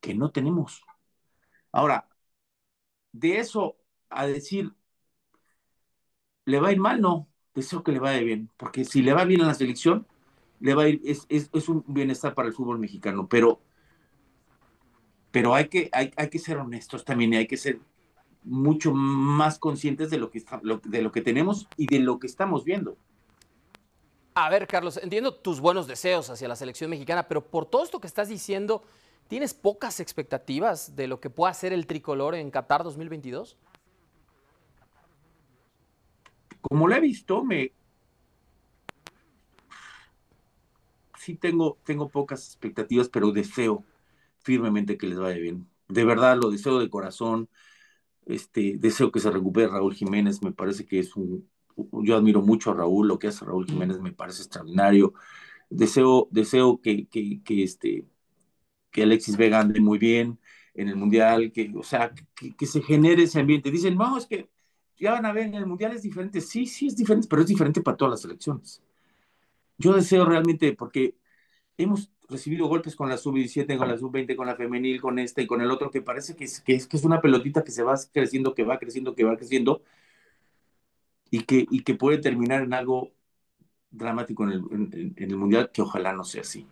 que 0.00 0.14
no 0.14 0.30
tenemos. 0.30 0.82
Ahora, 1.72 2.08
de 3.12 3.38
eso 3.38 3.76
a 4.08 4.26
decir, 4.26 4.72
¿le 6.44 6.60
va 6.60 6.68
a 6.68 6.72
ir 6.72 6.78
mal? 6.78 7.00
No, 7.00 7.28
deseo 7.54 7.82
que 7.82 7.92
le 7.92 7.98
vaya 7.98 8.20
bien, 8.20 8.50
porque 8.56 8.84
si 8.84 9.02
le 9.02 9.12
va 9.12 9.24
bien 9.24 9.40
en 9.40 9.46
la 9.46 9.54
selección, 9.54 10.06
le 10.60 10.74
va 10.74 10.84
a 10.84 10.88
ir, 10.88 11.00
es, 11.04 11.26
un 11.68 11.84
bienestar 11.86 12.34
para 12.34 12.48
el 12.48 12.54
fútbol 12.54 12.78
mexicano, 12.78 13.26
pero, 13.28 13.60
pero 15.30 15.54
hay, 15.54 15.68
que, 15.68 15.88
hay, 15.92 16.12
hay 16.16 16.28
que 16.28 16.38
ser 16.38 16.58
honestos 16.58 17.04
también 17.04 17.32
y 17.32 17.36
hay 17.38 17.46
que 17.46 17.56
ser 17.56 17.80
mucho 18.42 18.92
más 18.92 19.58
conscientes 19.58 20.10
de 20.10 20.18
lo, 20.18 20.30
que 20.30 20.42
de 20.84 21.02
lo 21.02 21.12
que 21.12 21.20
tenemos 21.20 21.68
y 21.76 21.86
de 21.86 22.00
lo 22.00 22.18
que 22.18 22.26
estamos 22.26 22.64
viendo. 22.64 22.96
A 24.34 24.48
ver, 24.48 24.66
Carlos, 24.66 24.98
entiendo 25.02 25.34
tus 25.34 25.60
buenos 25.60 25.86
deseos 25.86 26.30
hacia 26.30 26.48
la 26.48 26.56
selección 26.56 26.88
mexicana, 26.88 27.26
pero 27.28 27.44
por 27.44 27.66
todo 27.66 27.82
esto 27.82 28.00
que 28.00 28.06
estás 28.06 28.28
diciendo, 28.28 28.82
¿tienes 29.28 29.54
pocas 29.54 30.00
expectativas 30.00 30.96
de 30.96 31.08
lo 31.08 31.20
que 31.20 31.30
pueda 31.30 31.50
hacer 31.50 31.72
el 31.72 31.86
tricolor 31.86 32.34
en 32.34 32.50
Qatar 32.50 32.84
2022? 32.84 33.56
Como 36.60 36.88
lo 36.88 36.94
he 36.94 37.00
visto, 37.00 37.44
me 37.44 37.72
sí 41.20 41.36
tengo, 41.36 41.78
tengo 41.84 42.08
pocas 42.08 42.46
expectativas, 42.46 43.08
pero 43.08 43.30
deseo 43.32 43.84
firmemente 44.40 44.96
que 44.96 45.06
les 45.06 45.18
vaya 45.18 45.38
bien. 45.38 45.68
De 45.88 46.04
verdad, 46.04 46.38
lo 46.42 46.50
deseo 46.50 46.78
de 46.78 46.90
corazón. 46.90 47.48
Este, 48.26 48.76
deseo 48.78 49.12
que 49.12 49.20
se 49.20 49.30
recupere 49.30 49.68
Raúl 49.68 49.94
Jiménez, 49.94 50.42
me 50.42 50.52
parece 50.52 50.86
que 50.86 51.00
es 51.00 51.16
un, 51.16 51.48
yo 52.04 52.16
admiro 52.16 52.42
mucho 52.42 52.70
a 52.70 52.74
Raúl, 52.74 53.08
lo 53.08 53.18
que 53.18 53.28
hace 53.28 53.44
Raúl 53.44 53.66
Jiménez 53.66 54.00
me 54.00 54.12
parece 54.12 54.42
extraordinario. 54.42 55.14
Deseo, 55.70 56.28
deseo 56.30 56.80
que, 56.80 57.06
que, 57.06 57.42
que 57.42 57.62
este, 57.64 58.04
que 58.90 59.02
Alexis 59.04 59.36
Vega 59.36 59.60
ande 59.60 59.80
muy 59.80 59.98
bien 59.98 60.38
en 60.74 60.88
el 60.88 60.96
Mundial, 60.96 61.52
que, 61.52 61.72
o 61.76 61.82
sea, 61.82 62.12
que, 62.34 62.54
que, 62.56 62.66
se 62.66 62.82
genere 62.82 63.24
ese 63.24 63.40
ambiente. 63.40 63.70
Dicen, 63.70 63.96
no, 63.96 64.16
es 64.18 64.26
que 64.26 64.48
ya 65.00 65.12
van 65.12 65.26
a 65.26 65.32
ver, 65.32 65.52
el 65.54 65.66
Mundial 65.66 65.92
es 65.92 66.02
diferente. 66.02 66.40
Sí, 66.40 66.66
sí 66.66 66.86
es 66.86 66.96
diferente, 66.96 67.26
pero 67.28 67.42
es 67.42 67.48
diferente 67.48 67.80
para 67.80 67.96
todas 67.96 68.12
las 68.12 68.20
selecciones. 68.20 68.82
Yo 69.78 69.94
deseo 69.94 70.26
realmente, 70.26 70.74
porque 70.74 71.16
hemos 71.78 72.12
recibido 72.28 72.66
golpes 72.66 72.94
con 72.94 73.08
la 73.08 73.16
sub-17, 73.16 73.78
con 73.78 73.88
la 73.88 73.98
sub-20, 73.98 74.36
con 74.36 74.46
la 74.46 74.54
femenil, 74.56 75.00
con 75.00 75.18
este 75.18 75.42
y 75.42 75.46
con 75.46 75.62
el 75.62 75.70
otro, 75.70 75.90
que 75.90 76.02
parece 76.02 76.36
que 76.36 76.44
es, 76.44 76.60
que 76.60 76.74
es, 76.74 76.86
que 76.86 76.98
es 76.98 77.04
una 77.04 77.20
pelotita 77.20 77.64
que 77.64 77.72
se 77.72 77.82
va 77.82 77.94
creciendo, 78.12 78.54
que 78.54 78.62
va 78.62 78.78
creciendo, 78.78 79.14
que 79.14 79.24
va 79.24 79.36
creciendo, 79.36 79.82
y 81.30 81.44
que, 81.44 81.66
y 81.70 81.82
que 81.82 81.94
puede 81.94 82.18
terminar 82.18 82.62
en 82.62 82.74
algo 82.74 83.12
dramático 83.90 84.44
en 84.44 84.50
el, 84.50 85.14
en, 85.16 85.30
el 85.30 85.36
Mundial, 85.36 85.70
que 85.72 85.82
ojalá 85.82 86.12
no 86.12 86.24
sea 86.24 86.42
así. 86.42 86.66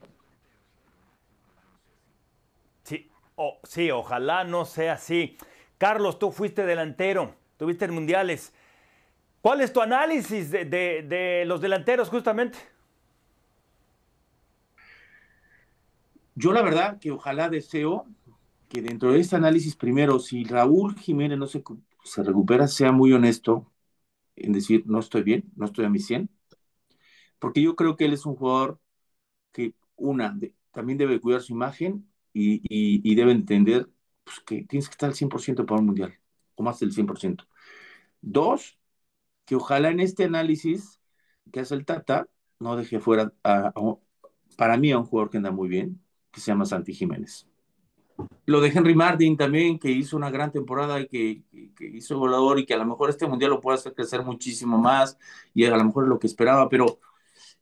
Sí, 2.85 3.11
sí, 3.65 3.91
ojalá 3.91 4.45
no 4.45 4.65
sea 4.65 4.95
así. 4.95 5.37
Carlos, 5.79 6.19
tú 6.19 6.33
fuiste 6.33 6.67
delantero, 6.67 7.35
tuviste 7.59 7.85
en 7.85 7.93
mundiales. 7.93 8.55
¿Cuál 9.43 9.61
es 9.61 9.73
tu 9.73 9.81
análisis 9.81 10.51
de, 10.51 10.65
de, 10.65 11.45
los 11.45 11.61
delanteros 11.61 12.09
justamente? 12.09 12.59
Yo 16.35 16.53
la 16.53 16.63
verdad 16.63 16.99
que 16.99 17.11
ojalá 17.11 17.51
deseo 17.51 18.07
que 18.69 18.81
dentro 18.81 19.13
de 19.13 19.21
este 19.21 19.37
análisis 19.37 19.77
primero, 19.77 20.19
si 20.19 20.45
Raúl 20.45 20.97
Jiménez 20.97 21.39
no 21.39 21.47
se, 21.47 21.63
se 22.05 22.23
recupera, 22.23 22.69
sea 22.69 22.93
muy 22.93 23.13
honesto 23.13 23.71
en 24.37 24.53
decir, 24.53 24.85
no 24.87 25.01
estoy 25.01 25.23
bien, 25.23 25.51
no 25.57 25.67
estoy 25.67 25.85
a 25.85 25.91
mi 25.91 25.99
100, 25.99 26.31
porque 27.39 27.63
yo 27.63 27.77
creo 27.77 27.97
que 27.97 28.05
él 28.05 28.13
es 28.13 28.27
un 28.27 28.37
jugador 28.37 28.81
que, 29.53 29.75
una, 29.97 30.39
también 30.73 30.99
debe 30.99 31.21
cuidar 31.21 31.43
su 31.43 31.53
imagen 31.53 32.09
y, 32.33 32.61
y, 32.69 33.15
debe 33.15 33.33
entender 33.33 33.89
pues, 34.25 34.41
que 34.41 34.65
tienes 34.65 34.89
que 34.89 34.93
estar 34.93 35.09
al 35.09 35.17
100% 35.17 35.67
para 35.67 35.81
un 35.81 35.87
mundial, 35.87 36.18
más 36.63 36.79
del 36.81 36.93
100%. 36.93 37.47
Dos, 38.21 38.79
que 39.45 39.57
ojalá 39.57 39.91
en 39.91 40.01
este 40.01 40.25
análisis 40.25 41.01
que 41.53 41.61
hace 41.61 41.75
el 41.75 41.85
Tata 41.85 42.29
no 42.59 42.77
deje 42.77 43.01
fuera, 43.01 43.33
para 44.57 44.77
mí, 44.77 44.91
a 44.91 44.99
un 44.99 45.05
jugador 45.05 45.31
que 45.31 45.37
anda 45.39 45.51
muy 45.51 45.69
bien, 45.69 46.03
que 46.31 46.41
se 46.41 46.51
llama 46.51 46.65
Santi 46.65 46.93
Jiménez. 46.93 47.47
Lo 48.47 48.61
de 48.61 48.69
Henry 48.69 48.95
Martin 48.95 49.37
también, 49.37 49.79
que 49.79 49.91
hizo 49.91 50.17
una 50.17 50.31
gran 50.31 50.51
temporada 50.51 51.01
y 51.01 51.07
que, 51.07 51.43
hizo 51.93 52.19
volador 52.19 52.59
y 52.59 52.67
que 52.67 52.75
a 52.75 52.79
lo 52.79 52.87
mejor 52.87 53.11
este 53.11 53.27
mundial 53.29 53.51
lo 53.53 53.61
puede 53.61 53.79
hacer 53.79 53.95
crecer 53.95 54.25
muchísimo 54.25 54.79
más 54.79 55.19
y 55.55 55.65
a 55.65 55.77
lo 55.77 55.85
mejor 55.85 56.05
es 56.05 56.09
lo 56.09 56.19
que 56.19 56.27
esperaba, 56.27 56.69
pero, 56.69 56.99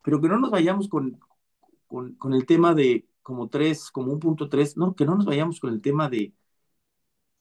pero 0.03 0.21
que 0.21 0.29
no 0.29 0.39
nos 0.39 0.51
vayamos 0.51 0.89
con, 0.89 1.21
con, 1.87 2.33
el 2.35 2.47
tema 2.47 2.75
de 2.75 3.07
como 3.23 3.49
tres, 3.49 3.91
como 3.91 4.13
un 4.13 4.21
punto 4.21 4.49
tres, 4.49 4.77
no, 4.77 4.95
que 4.95 5.05
no 5.05 5.17
nos 5.17 5.27
vayamos 5.27 5.61
con 5.61 5.73
el 5.73 5.81
tema 5.83 6.09
de 6.09 6.33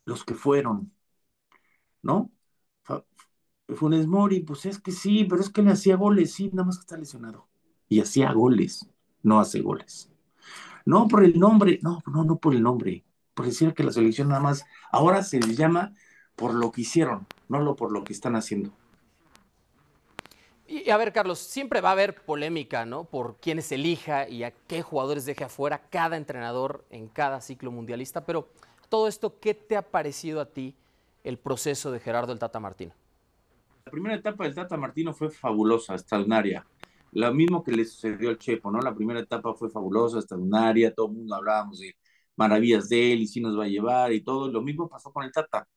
los 0.06 0.24
que 0.24 0.36
fueron, 0.36 0.92
¿no? 2.06 2.32
Funes 3.68 4.06
Mori, 4.06 4.42
pues 4.42 4.68
es 4.68 4.80
que 4.80 4.92
sí, 4.92 5.26
pero 5.26 5.42
es 5.42 5.50
que 5.50 5.64
le 5.64 5.72
hacía 5.72 5.96
goles, 5.96 6.34
sí, 6.34 6.50
nada 6.54 6.68
más 6.68 6.78
que 6.78 6.82
está 6.82 6.98
lesionado. 6.98 7.48
Y 7.90 8.00
hacía 8.00 8.32
goles, 8.32 8.88
no 9.24 9.40
hace 9.40 9.62
goles. 9.62 10.12
No 10.86 11.08
por 11.08 11.24
el 11.24 11.40
nombre, 11.40 11.80
no, 11.82 12.04
no, 12.06 12.24
no 12.24 12.38
por 12.38 12.54
el 12.54 12.62
nombre, 12.62 13.04
por 13.34 13.48
decir 13.48 13.74
que 13.74 13.84
la 13.84 13.92
selección 13.92 14.30
nada 14.30 14.40
más 14.40 14.64
ahora 14.92 15.24
se 15.24 15.40
les 15.40 15.58
llama 15.58 15.94
por 16.36 16.54
lo 16.54 16.72
que 16.72 16.82
hicieron, 16.82 17.26
no 17.50 17.60
lo 17.60 17.76
por 17.76 17.92
lo 17.92 18.04
que 18.04 18.14
están 18.14 18.36
haciendo. 18.36 18.72
Y 20.68 20.92
a 20.92 20.98
ver, 20.98 21.12
Carlos, 21.12 21.40
siempre 21.40 21.82
va 21.82 21.90
a 21.90 21.94
haber 21.94 22.24
polémica, 22.24 22.86
¿no? 22.86 23.06
Por 23.06 23.38
quiénes 23.38 23.72
elija 23.72 24.30
y 24.30 24.44
a 24.44 24.52
qué 24.52 24.84
jugadores 24.84 25.26
deje 25.26 25.44
afuera 25.44 25.90
cada 25.90 26.18
entrenador 26.18 26.86
en 26.92 27.08
cada 27.08 27.42
ciclo 27.42 27.72
mundialista, 27.72 28.26
pero 28.26 28.48
todo 28.90 29.08
esto, 29.08 29.40
¿qué 29.40 29.56
te 29.56 29.76
ha 29.76 29.82
parecido 29.82 30.40
a 30.40 30.46
ti 30.46 30.76
el 31.26 31.38
proceso 31.38 31.92
de 31.92 32.00
Gerardo 32.00 32.32
el 32.32 32.40
Tata 32.40 32.60
Martino? 32.60 32.94
La 33.86 33.92
primera 33.92 34.16
etapa 34.16 34.46
del 34.46 34.56
Tata 34.56 34.78
Martino 34.78 35.14
fue 35.14 35.30
fabulosa, 35.30 35.94
extraordinaria. 35.94 36.66
Lo 37.12 37.34
mismo 37.34 37.64
que 37.64 37.72
le 37.72 37.86
sucedió 37.86 38.30
al 38.30 38.38
Chepo, 38.38 38.72
¿no? 38.72 38.80
La 38.80 38.96
primera 38.96 39.20
etapa 39.20 39.54
fue 39.54 39.70
fabulosa, 39.70 40.20
extraordinaria, 40.20 40.94
todo 40.94 41.08
el 41.08 41.14
mundo 41.14 41.36
hablábamos 41.36 41.80
de 41.80 41.96
maravillas 42.36 42.90
de 42.90 43.14
él 43.14 43.22
y 43.22 43.28
si 43.28 43.42
nos 43.42 43.58
va 43.58 43.66
a 43.66 43.68
llevar 43.68 44.14
y 44.14 44.24
todo. 44.24 44.52
Lo 44.52 44.62
mismo 44.62 44.88
pasó 44.88 45.12
con 45.12 45.24
el 45.24 45.32
Tata. 45.32 45.68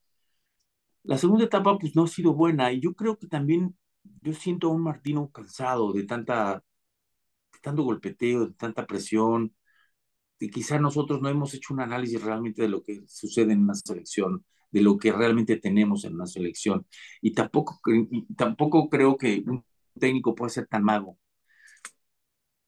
La 1.03 1.17
segunda 1.17 1.45
etapa, 1.45 1.77
pues 1.79 1.95
no 1.95 2.03
ha 2.03 2.07
sido 2.07 2.33
buena 2.33 2.71
y 2.71 2.79
yo 2.81 2.93
creo 2.93 3.17
que 3.17 3.27
también 3.27 3.75
yo 4.21 4.33
siento 4.33 4.67
a 4.67 4.71
un 4.71 4.83
Martino 4.83 5.29
cansado 5.31 5.93
de 5.93 6.03
tanta, 6.03 6.63
de 7.53 7.59
tanto 7.61 7.83
golpeteo, 7.83 8.47
de 8.47 8.53
tanta 8.53 8.85
presión, 8.85 9.53
y 10.39 10.49
quizá 10.49 10.79
nosotros 10.79 11.21
no 11.21 11.29
hemos 11.29 11.53
hecho 11.53 11.73
un 11.73 11.81
análisis 11.81 12.21
realmente 12.21 12.61
de 12.61 12.69
lo 12.69 12.81
que 12.83 13.03
sucede 13.07 13.53
en 13.53 13.63
una 13.63 13.75
selección, 13.75 14.45
de 14.71 14.81
lo 14.81 14.97
que 14.97 15.11
realmente 15.11 15.57
tenemos 15.57 16.05
en 16.05 16.15
una 16.15 16.27
selección. 16.27 16.85
Y 17.21 17.31
tampoco, 17.31 17.79
tampoco 18.37 18.89
creo 18.89 19.17
que 19.17 19.43
un 19.47 19.63
técnico 19.99 20.35
puede 20.35 20.51
ser 20.51 20.67
tan 20.67 20.83
mago 20.83 21.17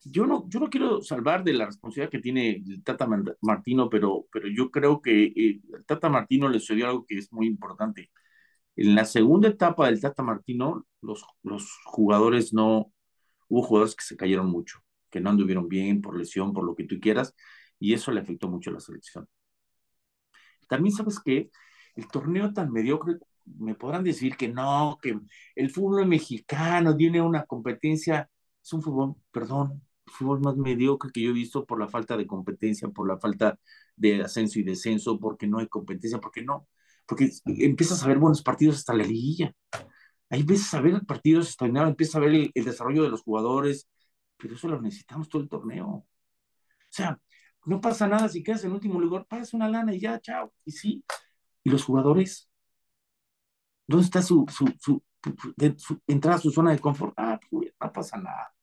yo 0.04 0.26
no, 0.26 0.48
yo 0.50 0.60
no 0.60 0.70
quiero 0.70 1.02
salvar 1.02 1.44
de 1.44 1.54
la 1.54 1.66
responsabilidad 1.68 2.12
que 2.12 2.20
tiene 2.20 2.64
el 2.68 2.84
Tata 2.84 3.08
Martino, 3.42 3.90
pero, 3.90 4.26
pero 4.32 4.48
yo 4.48 4.72
creo 4.72 5.02
que 5.02 5.26
eh, 5.26 5.62
el 5.74 5.86
Tata 5.86 6.10
Martino 6.10 6.50
le 6.50 6.60
sucedió 6.60 6.88
algo 6.88 7.06
que 7.06 7.18
es 7.18 7.32
muy 7.32 7.48
importante. 7.48 8.12
En 8.76 8.96
la 8.96 9.06
segunda 9.06 9.50
etapa 9.50 9.88
del 9.88 10.02
Tata 10.02 10.24
Martino, 10.24 10.88
los, 11.02 11.26
los 11.44 11.72
jugadores 11.86 12.54
no, 12.54 12.92
hubo 13.50 13.64
jugadores 13.64 13.96
que 13.96 14.04
se 14.06 14.18
cayeron 14.18 14.48
mucho, 14.50 14.80
que 15.10 15.22
no 15.22 15.30
anduvieron 15.30 15.68
bien 15.68 16.02
por 16.02 16.18
lesión, 16.18 16.54
por 16.54 16.66
lo 16.66 16.76
que 16.76 16.86
tú 16.86 17.00
quieras, 17.00 17.36
y 17.80 17.94
eso 17.94 18.12
le 18.12 18.22
afectó 18.22 18.50
mucho 18.50 18.72
a 18.72 18.74
la 18.74 18.80
selección. 18.80 19.28
También 20.68 20.96
sabes 20.96 21.20
que 21.20 21.52
el 21.96 22.08
torneo 22.08 22.54
tan 22.54 22.72
mediocre, 22.72 23.18
me 23.46 23.76
podrán 23.76 24.04
decir 24.04 24.38
que 24.38 24.48
no, 24.48 24.98
que 25.02 25.20
el 25.56 25.70
fútbol 25.72 26.08
mexicano 26.08 26.96
tiene 26.96 27.22
una 27.22 27.46
competencia, 27.46 28.30
es 28.64 28.74
un 28.74 28.82
fútbol, 28.82 29.16
perdón, 29.32 29.82
fútbol 30.06 30.42
más 30.42 30.58
mediocre 30.58 31.12
que 31.12 31.22
yo 31.22 31.32
he 31.32 31.34
visto 31.34 31.66
por 31.66 31.80
la 31.80 31.88
falta 31.88 32.18
de 32.18 32.28
competencia, 32.28 32.88
por 32.90 33.08
la 33.08 33.18
falta 33.18 33.60
de 33.96 34.24
ascenso 34.24 34.60
y 34.60 34.64
descenso, 34.64 35.20
porque 35.20 35.48
no 35.48 35.60
hay 35.60 35.68
competencia, 35.68 36.20
porque 36.20 36.44
no, 36.44 36.68
porque 37.06 37.32
empiezas 37.46 38.04
a 38.04 38.08
ver 38.08 38.20
buenos 38.20 38.42
partidos 38.44 38.78
hasta 38.78 38.94
la 38.94 39.04
liguilla. 39.04 39.54
Ahí 40.30 40.42
empiezas 40.42 40.74
a 40.74 40.82
ver 40.82 41.02
partidos 41.06 41.48
extraordinarios, 41.48 41.92
empiezas 41.92 42.16
a 42.16 42.20
ver 42.20 42.52
el, 42.54 42.64
desarrollo 42.66 43.04
de 43.04 43.10
los 43.10 43.22
jugadores, 43.22 43.90
pero 44.38 44.56
eso 44.56 44.68
lo 44.68 44.82
necesitamos 44.82 45.30
todo 45.30 45.42
el 45.42 45.50
torneo. 45.50 45.88
O 45.88 46.08
sea, 46.90 47.20
no 47.66 47.82
pasa 47.82 48.08
nada 48.08 48.30
si 48.30 48.44
quedas 48.44 48.64
en 48.64 48.72
último 48.72 49.00
lugar, 49.00 49.26
pagas 49.28 49.54
una 49.54 49.70
lana 49.70 49.94
y 49.94 50.00
ya, 50.00 50.20
chao. 50.20 50.54
Y 50.66 50.72
sí, 50.72 51.04
y 51.64 51.70
los 51.70 51.84
jugadores, 51.84 52.50
¿dónde 53.88 54.06
está 54.06 54.22
su, 54.22 54.46
su, 54.50 54.66
su, 54.80 55.02
entrada 56.08 56.38
a 56.38 56.42
su 56.42 56.52
zona 56.52 56.72
de 56.72 56.80
confort? 56.80 57.14
Ah, 57.18 57.40
pues, 57.50 57.74
no 57.80 57.92
pasa 57.92 58.18
nada. 58.18 58.54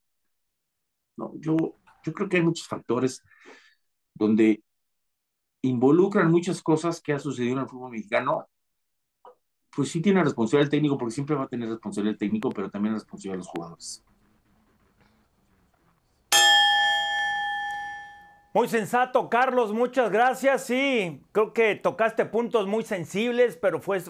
No, 1.16 1.32
yo, 1.38 1.56
yo 2.04 2.12
creo 2.12 2.28
que 2.28 2.36
hay 2.38 2.42
muchos 2.42 2.66
factores 2.68 3.22
donde 4.14 4.62
involucran 5.62 6.30
muchas 6.30 6.62
cosas 6.62 7.00
que 7.00 7.12
ha 7.12 7.18
sucedido 7.18 7.54
en 7.54 7.60
el 7.60 7.68
fútbol 7.68 7.92
mexicano. 7.92 8.48
Pues 9.74 9.90
sí 9.90 10.00
tiene 10.00 10.24
responsabilidad 10.24 10.66
el 10.66 10.70
técnico, 10.70 10.98
porque 10.98 11.14
siempre 11.14 11.36
va 11.36 11.44
a 11.44 11.48
tener 11.48 11.68
responsabilidad 11.68 12.14
el 12.14 12.18
técnico, 12.18 12.50
pero 12.50 12.70
también 12.70 12.94
responsabilidad 12.94 13.34
de 13.34 13.38
los 13.38 13.48
jugadores. 13.48 14.04
Muy 18.58 18.66
sensato, 18.66 19.30
Carlos, 19.30 19.72
muchas 19.72 20.10
gracias. 20.10 20.64
Sí, 20.64 21.22
creo 21.30 21.52
que 21.52 21.76
tocaste 21.76 22.24
puntos 22.24 22.66
muy 22.66 22.82
sensibles, 22.82 23.56
pero 23.56 23.78
fue, 23.78 24.02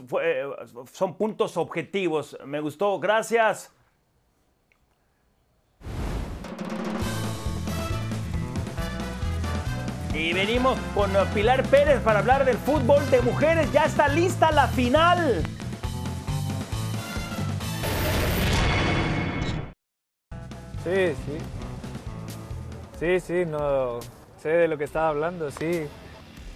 son 0.90 1.19
puntos 1.19 1.59
objetivos. 1.59 2.35
Me 2.47 2.59
gustó, 2.61 2.99
gracias. 2.99 3.71
Y 10.14 10.33
venimos 10.33 10.78
con 10.95 11.11
Pilar 11.35 11.62
Pérez 11.64 12.00
para 12.00 12.21
hablar 12.21 12.47
del 12.47 12.57
fútbol 12.57 13.02
de 13.11 13.21
mujeres. 13.21 13.71
Ya 13.71 13.85
está 13.85 14.09
lista 14.09 14.50
la 14.50 14.67
final. 14.69 15.43
Sí, 20.85 21.14
sí. 21.26 21.38
Sí, 22.99 23.21
sí, 23.21 23.45
no 23.45 24.00
sé 24.38 24.49
de 24.49 24.68
lo 24.68 24.78
que 24.78 24.85
estaba 24.85 25.09
hablando, 25.09 25.50
sí. 25.50 25.87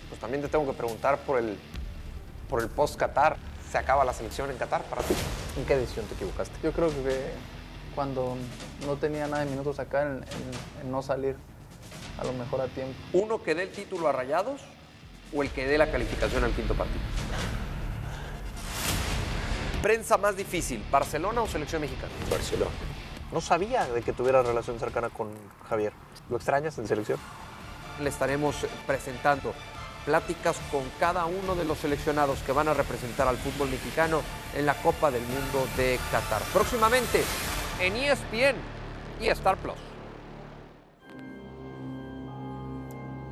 Pues 0.09 0.21
también 0.21 0.43
te 0.43 0.49
tengo 0.49 0.67
que 0.67 0.73
preguntar 0.73 1.19
por 1.19 1.39
el, 1.39 1.57
por 2.49 2.63
el 2.63 2.69
post-Qatar. 2.69 3.37
¿Se 3.71 3.79
acaba 3.79 4.05
la 4.05 4.13
selección 4.13 4.51
en 4.51 4.59
Qatar 4.59 4.83
para 4.83 5.03
ti? 5.03 5.15
¿En 5.57 5.65
qué 5.65 5.77
decisión 5.77 6.05
te 6.07 6.15
equivocaste? 6.15 6.55
Yo 6.63 6.73
creo 6.73 6.91
que 6.91 7.31
cuando 7.95 8.37
no 8.87 8.97
tenía 8.97 9.27
nada 9.27 9.45
de 9.45 9.51
minutos 9.51 9.79
acá, 9.79 10.03
en, 10.03 10.25
en 10.83 10.91
no 10.91 11.03
salir 11.03 11.37
a 12.19 12.25
lo 12.25 12.33
mejor 12.35 12.61
a 12.61 12.69
tiempo. 12.69 12.95
¿Uno 13.15 13.43
que 13.43 13.55
dé 13.55 13.63
el 13.63 13.71
título 13.71 14.09
a 14.09 14.13
Rayados 14.13 14.61
o 15.35 15.43
el 15.43 15.51
que 15.51 15.67
dé 15.67 15.79
la 15.79 15.91
calificación 15.91 16.45
al 16.45 16.53
quinto 16.53 16.75
partido? 16.75 17.01
Prensa 19.83 20.19
más 20.19 20.37
difícil, 20.37 20.85
¿Barcelona 20.91 21.41
o 21.43 21.49
selección 21.49 21.81
mexicana? 21.81 22.13
Barcelona. 22.31 22.71
No 23.33 23.41
sabía 23.41 23.87
de 23.87 24.03
que 24.03 24.13
tuviera 24.13 24.43
relación 24.43 24.79
cercana 24.79 25.09
con 25.09 25.31
Javier. 25.69 25.95
¿Lo 26.29 26.37
extrañas 26.37 26.77
en 26.79 26.87
selección? 26.87 27.19
Le 28.01 28.09
estaremos 28.09 28.57
presentando 28.87 29.55
pláticas 30.05 30.57
con 30.71 30.83
cada 30.99 31.27
uno 31.27 31.55
de 31.55 31.65
los 31.65 31.79
seleccionados 31.79 32.41
que 32.41 32.53
van 32.53 32.69
a 32.69 32.75
representar 32.75 33.29
al 33.29 33.37
fútbol 33.37 33.71
mexicano 33.71 34.21
en 34.55 34.67
la 34.67 34.75
Copa 34.75 35.11
del 35.11 35.23
Mundo 35.23 35.67
de 35.77 35.99
Qatar. 36.11 36.43
Próximamente 36.53 37.23
en 37.81 37.97
ESPN 37.97 38.57
y 39.21 39.29
Star 39.29 39.57
Plus. 39.57 39.77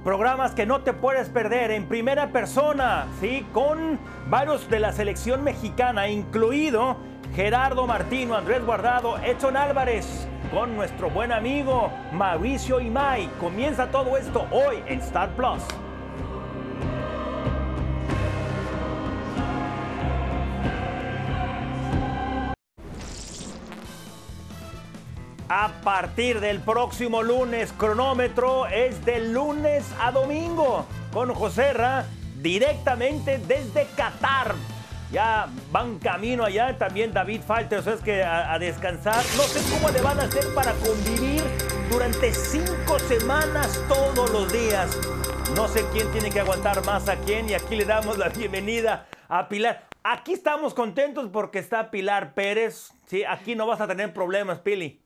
Programas 0.05 0.52
que 0.52 0.64
no 0.64 0.81
te 0.81 0.95
puedes 0.95 1.29
perder 1.29 1.71
en 1.73 1.87
primera 1.87 2.33
persona, 2.33 3.07
¿sí? 3.21 3.47
Con 3.52 3.99
varios 4.29 4.69
de 4.71 4.81
la 4.81 4.93
selección 4.93 5.45
mexicana, 5.45 6.09
incluido 6.09 6.97
Gerardo 7.35 7.87
Martino, 7.87 8.35
Andrés 8.35 8.64
Guardado, 8.64 9.19
Edson 9.19 9.59
Álvarez, 9.59 10.26
con 10.50 10.75
nuestro 10.75 11.11
buen 11.11 11.33
amigo 11.33 11.92
Mauricio 12.12 12.80
Imay. 12.80 13.28
Comienza 13.38 13.90
todo 13.90 14.16
esto 14.16 14.47
hoy 14.50 14.83
en 14.87 15.00
Star 15.00 15.30
Plus. 15.37 15.62
A 25.52 25.69
partir 25.83 26.38
del 26.40 26.61
próximo 26.61 27.23
lunes, 27.23 27.73
cronómetro 27.73 28.66
es 28.69 29.04
de 29.04 29.19
lunes 29.19 29.85
a 30.00 30.12
domingo 30.12 30.87
con 31.12 31.35
José 31.35 31.73
directamente 32.40 33.38
desde 33.38 33.87
Qatar. 33.97 34.54
Ya 35.12 35.49
van 35.73 35.99
camino 35.99 36.45
allá, 36.45 36.79
también 36.79 37.12
David 37.12 37.40
Falter, 37.43 37.81
o 37.81 37.83
sea, 37.83 37.95
es 37.95 38.00
que 38.00 38.23
a, 38.23 38.57
descansar. 38.61 39.25
No 39.37 39.43
sé 39.43 39.61
cómo 39.75 39.90
le 39.90 40.00
van 40.00 40.21
a 40.21 40.23
hacer 40.23 40.45
para 40.55 40.73
convivir 40.75 41.43
durante 41.90 42.33
cinco 42.33 42.99
semanas 43.00 43.83
todos 43.88 44.31
los 44.31 44.52
días. 44.52 44.97
No 45.57 45.67
sé 45.67 45.85
quién 45.93 46.11
tiene 46.12 46.31
que 46.31 46.38
aguantar 46.38 46.85
más 46.85 47.09
a 47.09 47.17
quién 47.17 47.50
y 47.50 47.55
aquí 47.55 47.75
le 47.75 47.85
damos 47.85 48.19
la 48.19 48.29
bienvenida 48.29 49.09
a 49.29 49.49
Pilar. 49.49 49.85
Aquí 50.05 50.33
estamos 50.33 50.75
contentos 50.75 51.29
porque 51.33 51.59
está 51.59 51.90
Pilar 51.90 52.35
Pérez. 52.35 52.93
Sí, 53.07 53.25
aquí 53.25 53.57
no 53.57 53.67
vas 53.67 53.80
a 53.80 53.89
tener 53.89 54.15
problemas, 54.15 54.61
Pili. 54.61 55.02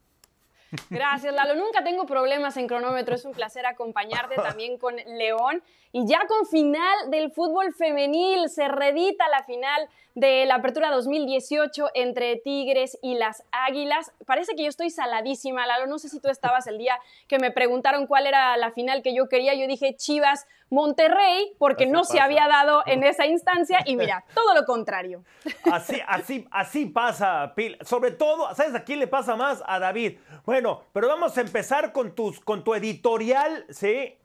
Gracias, 0.91 1.33
Lalo. 1.35 1.55
Nunca 1.55 1.85
tengo 1.85 2.07
problemas 2.07 2.57
en 2.57 2.67
cronómetro. 2.67 3.15
Es 3.15 3.25
un 3.25 3.33
placer 3.33 3.67
acompañarte 3.67 4.37
también 4.37 4.79
con 4.79 4.97
León. 4.97 5.63
Y 5.93 6.07
ya 6.07 6.27
con 6.27 6.47
final 6.47 7.11
del 7.11 7.31
fútbol 7.31 7.73
femenil, 7.73 8.49
se 8.49 8.67
redita 8.67 9.29
la 9.29 9.45
final 9.45 9.89
de 10.15 10.45
la 10.47 10.57
Apertura 10.57 10.91
2018 10.91 11.91
entre 11.95 12.37
Tigres 12.37 12.99
y 13.03 13.15
las 13.15 13.45
Águilas. 13.53 14.13
Parece 14.27 14.55
que 14.55 14.63
yo 14.63 14.69
estoy 14.69 14.91
saladísima, 14.91 15.67
Lalo. 15.67 15.87
No 15.87 15.99
sé 15.99 16.09
si 16.09 16.21
tú 16.21 16.29
estabas 16.29 16.67
el 16.67 16.79
día 16.79 16.99
que 17.29 17.39
me 17.39 17.51
preguntaron 17.51 18.07
cuál 18.07 18.27
era 18.27 18.57
la 18.57 18.73
final 18.73 19.03
que 19.03 19.15
yo 19.15 19.29
quería. 19.29 19.55
Yo 19.55 19.67
dije 19.67 19.95
Chivas 19.95 20.47
Monterrey, 20.71 21.55
porque 21.59 21.87
no 21.87 22.05
se 22.05 22.21
había 22.21 22.49
dado 22.49 22.83
en 22.87 23.05
esa 23.05 23.27
instancia. 23.27 23.81
Y 23.85 23.97
mira, 23.97 24.25
todo 24.35 24.55
lo 24.55 24.65
contrario. 24.65 25.25
Así, 25.71 26.01
así, 26.07 26.47
así 26.51 26.87
pasa, 26.87 27.53
Pil. 27.55 27.79
Sobre 27.83 28.11
todo, 28.11 28.55
¿sabes 28.55 28.75
a 28.75 28.85
quién 28.85 28.99
le 28.99 29.07
pasa 29.07 29.37
más? 29.37 29.63
A 29.67 29.79
David. 29.79 30.19
Bueno, 30.45 30.83
pero 30.93 31.09
vamos 31.09 31.37
a 31.39 31.41
empezar 31.41 31.93
con, 31.93 32.15
tus, 32.15 32.41
con 32.41 32.65
tu 32.65 32.75
editorial, 32.75 33.67
¿sí? 33.71 34.19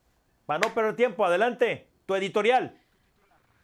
Para 0.45 0.60
no 0.60 0.73
perder 0.73 0.95
tiempo, 0.95 1.25
adelante, 1.25 1.88
tu 2.06 2.15
editorial. 2.15 2.75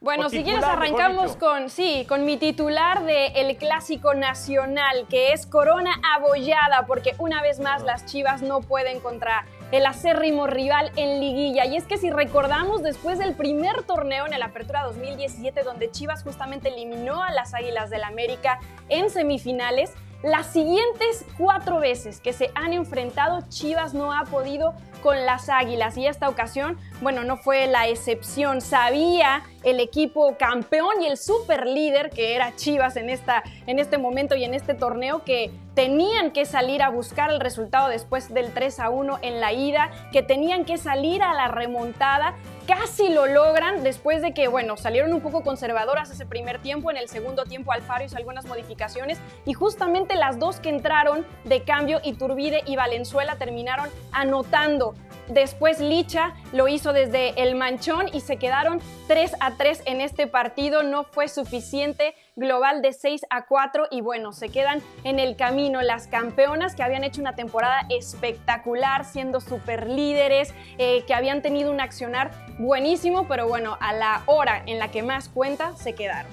Bueno, 0.01 0.29
si 0.29 0.43
quieres 0.43 0.63
arrancamos 0.63 1.35
con, 1.35 1.69
sí, 1.69 2.05
con 2.07 2.25
mi 2.25 2.37
titular 2.37 3.05
de 3.05 3.27
El 3.27 3.57
Clásico 3.57 4.13
Nacional, 4.13 5.07
que 5.09 5.31
es 5.31 5.47
Corona 5.47 5.99
Abollada, 6.15 6.85
porque 6.85 7.15
una 7.17 7.41
vez 7.41 7.59
más 7.59 7.81
las 7.81 8.05
Chivas 8.05 8.43
no 8.43 8.61
pueden 8.61 8.99
contra 8.99 9.47
el 9.71 9.85
acérrimo 9.85 10.47
rival 10.47 10.91
en 10.95 11.19
liguilla. 11.19 11.65
Y 11.65 11.75
es 11.75 11.85
que 11.85 11.97
si 11.97 12.11
recordamos, 12.11 12.83
después 12.83 13.19
del 13.19 13.35
primer 13.35 13.83
torneo 13.83 14.25
en 14.25 14.33
el 14.33 14.41
Apertura 14.41 14.83
2017, 14.83 15.63
donde 15.63 15.91
Chivas 15.91 16.23
justamente 16.23 16.69
eliminó 16.69 17.23
a 17.23 17.31
las 17.31 17.53
Águilas 17.53 17.89
del 17.89 18.03
América 18.03 18.59
en 18.89 19.09
semifinales, 19.09 19.91
las 20.25 20.47
siguientes 20.47 21.23
cuatro 21.37 21.79
veces 21.79 22.19
que 22.19 22.33
se 22.33 22.49
han 22.55 22.73
enfrentado, 22.73 23.43
Chivas 23.47 23.93
no 23.93 24.11
ha 24.11 24.23
podido 24.23 24.73
con 25.03 25.23
las 25.23 25.49
Águilas 25.49 25.97
y 25.97 26.07
esta 26.07 26.27
ocasión, 26.29 26.79
bueno, 27.01 27.23
no 27.23 27.37
fue 27.37 27.67
la 27.67 27.87
excepción. 27.87 28.59
Sabía 28.59 29.43
el 29.63 29.79
equipo 29.79 30.35
campeón 30.35 31.03
y 31.03 31.05
el 31.05 31.17
super 31.17 31.67
líder 31.67 32.09
que 32.09 32.33
era 32.33 32.55
Chivas 32.55 32.95
en, 32.95 33.11
esta, 33.11 33.43
en 33.67 33.77
este 33.77 33.99
momento 33.99 34.35
y 34.35 34.43
en 34.45 34.55
este 34.55 34.73
torneo 34.73 35.23
que 35.23 35.51
tenían 35.75 36.31
que 36.31 36.45
salir 36.45 36.81
a 36.81 36.89
buscar 36.89 37.29
el 37.29 37.39
resultado 37.39 37.89
después 37.89 38.33
del 38.33 38.51
3 38.51 38.79
a 38.79 38.89
1 38.89 39.19
en 39.21 39.39
la 39.39 39.53
ida, 39.53 39.91
que 40.11 40.23
tenían 40.23 40.65
que 40.65 40.79
salir 40.79 41.21
a 41.21 41.35
la 41.35 41.49
remontada 41.49 42.33
casi 42.65 43.09
lo 43.09 43.25
logran 43.25 43.83
después 43.83 44.21
de 44.21 44.33
que, 44.33 44.47
bueno, 44.47 44.77
salieron 44.77 45.13
un 45.13 45.21
poco 45.21 45.43
conservadoras 45.43 46.09
ese 46.09 46.25
primer 46.25 46.59
tiempo, 46.61 46.91
en 46.91 46.97
el 46.97 47.09
segundo 47.09 47.45
tiempo 47.45 47.71
Alfaro 47.71 48.03
hizo 48.03 48.17
algunas 48.17 48.45
modificaciones 48.45 49.17
y 49.45 49.53
justamente 49.53 50.15
las 50.15 50.39
dos 50.39 50.59
que 50.59 50.69
entraron 50.69 51.25
de 51.43 51.63
cambio, 51.63 51.99
Iturbide 52.03 52.63
y 52.65 52.75
Valenzuela, 52.75 53.35
terminaron 53.37 53.89
anotando. 54.11 54.95
Después 55.27 55.79
Licha 55.79 56.35
lo 56.51 56.67
hizo 56.67 56.93
desde 56.93 57.41
el 57.41 57.55
manchón 57.55 58.07
y 58.13 58.21
se 58.21 58.37
quedaron 58.37 58.79
3 59.07 59.35
a 59.39 59.55
3 59.57 59.83
en 59.85 60.01
este 60.01 60.27
partido. 60.27 60.83
No 60.83 61.03
fue 61.03 61.27
suficiente. 61.27 62.15
Global 62.37 62.81
de 62.81 62.91
6 62.91 63.21
a 63.29 63.45
4 63.45 63.87
y 63.91 64.01
bueno, 64.01 64.33
se 64.33 64.49
quedan 64.49 64.81
en 65.05 65.19
el 65.19 65.37
camino 65.37 65.81
las 65.81 66.07
campeonas 66.07 66.75
que 66.75 66.83
habían 66.83 67.05
hecho 67.05 67.21
una 67.21 67.33
temporada 67.33 67.87
espectacular, 67.89 69.05
siendo 69.05 69.39
super 69.39 69.87
líderes, 69.87 70.53
eh, 70.77 71.05
que 71.07 71.13
habían 71.13 71.41
tenido 71.41 71.71
un 71.71 71.79
accionar 71.79 72.31
buenísimo, 72.59 73.25
pero 73.29 73.47
bueno, 73.47 73.77
a 73.79 73.93
la 73.93 74.23
hora 74.25 74.61
en 74.65 74.79
la 74.79 74.91
que 74.91 75.01
más 75.01 75.29
cuenta, 75.29 75.77
se 75.77 75.95
quedaron. 75.95 76.29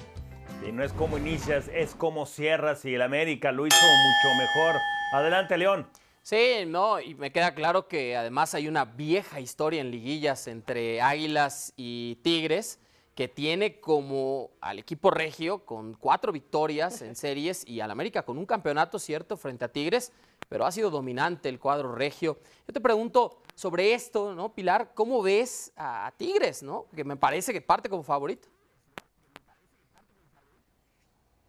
Y 0.67 0.73
no 0.73 0.83
es 0.83 0.91
como 0.91 1.17
inicias, 1.17 1.69
es 1.73 1.95
como 1.95 2.25
cierras 2.25 2.83
y 2.83 2.95
el 2.95 3.01
América 3.01 3.53
lo 3.53 3.65
hizo 3.65 3.77
mucho 3.77 4.35
mejor. 4.37 4.75
Adelante, 5.13 5.57
León. 5.57 5.87
Sí, 6.21 6.63
no, 6.67 6.99
y 6.99 7.15
me 7.15 7.31
queda 7.31 7.53
claro 7.53 7.87
que 7.87 8.17
además 8.17 8.53
hay 8.55 8.67
una 8.67 8.83
vieja 8.83 9.39
historia 9.39 9.79
en 9.79 9.91
liguillas 9.91 10.47
entre 10.47 11.01
Águilas 11.01 11.73
y 11.77 12.15
Tigres 12.23 12.79
que 13.15 13.27
tiene 13.27 13.79
como 13.79 14.51
al 14.59 14.79
equipo 14.79 15.11
regio 15.11 15.65
con 15.65 15.93
cuatro 15.93 16.31
victorias 16.31 17.01
en 17.01 17.15
series 17.15 17.67
y 17.67 17.79
al 17.79 17.91
América 17.91 18.23
con 18.23 18.37
un 18.37 18.45
campeonato, 18.45 18.97
cierto, 18.97 19.37
frente 19.37 19.65
a 19.65 19.71
Tigres, 19.71 20.11
pero 20.49 20.65
ha 20.65 20.71
sido 20.71 20.89
dominante 20.89 21.49
el 21.49 21.59
cuadro 21.59 21.93
regio. 21.93 22.39
Yo 22.67 22.73
te 22.73 22.81
pregunto 22.81 23.41
sobre 23.55 23.93
esto, 23.93 24.33
¿no, 24.33 24.53
Pilar? 24.53 24.93
¿Cómo 24.93 25.21
ves 25.21 25.71
a 25.77 26.11
Tigres, 26.17 26.63
no? 26.63 26.87
Que 26.95 27.03
me 27.03 27.15
parece 27.15 27.53
que 27.53 27.61
parte 27.61 27.89
como 27.89 28.03
favorito. 28.03 28.47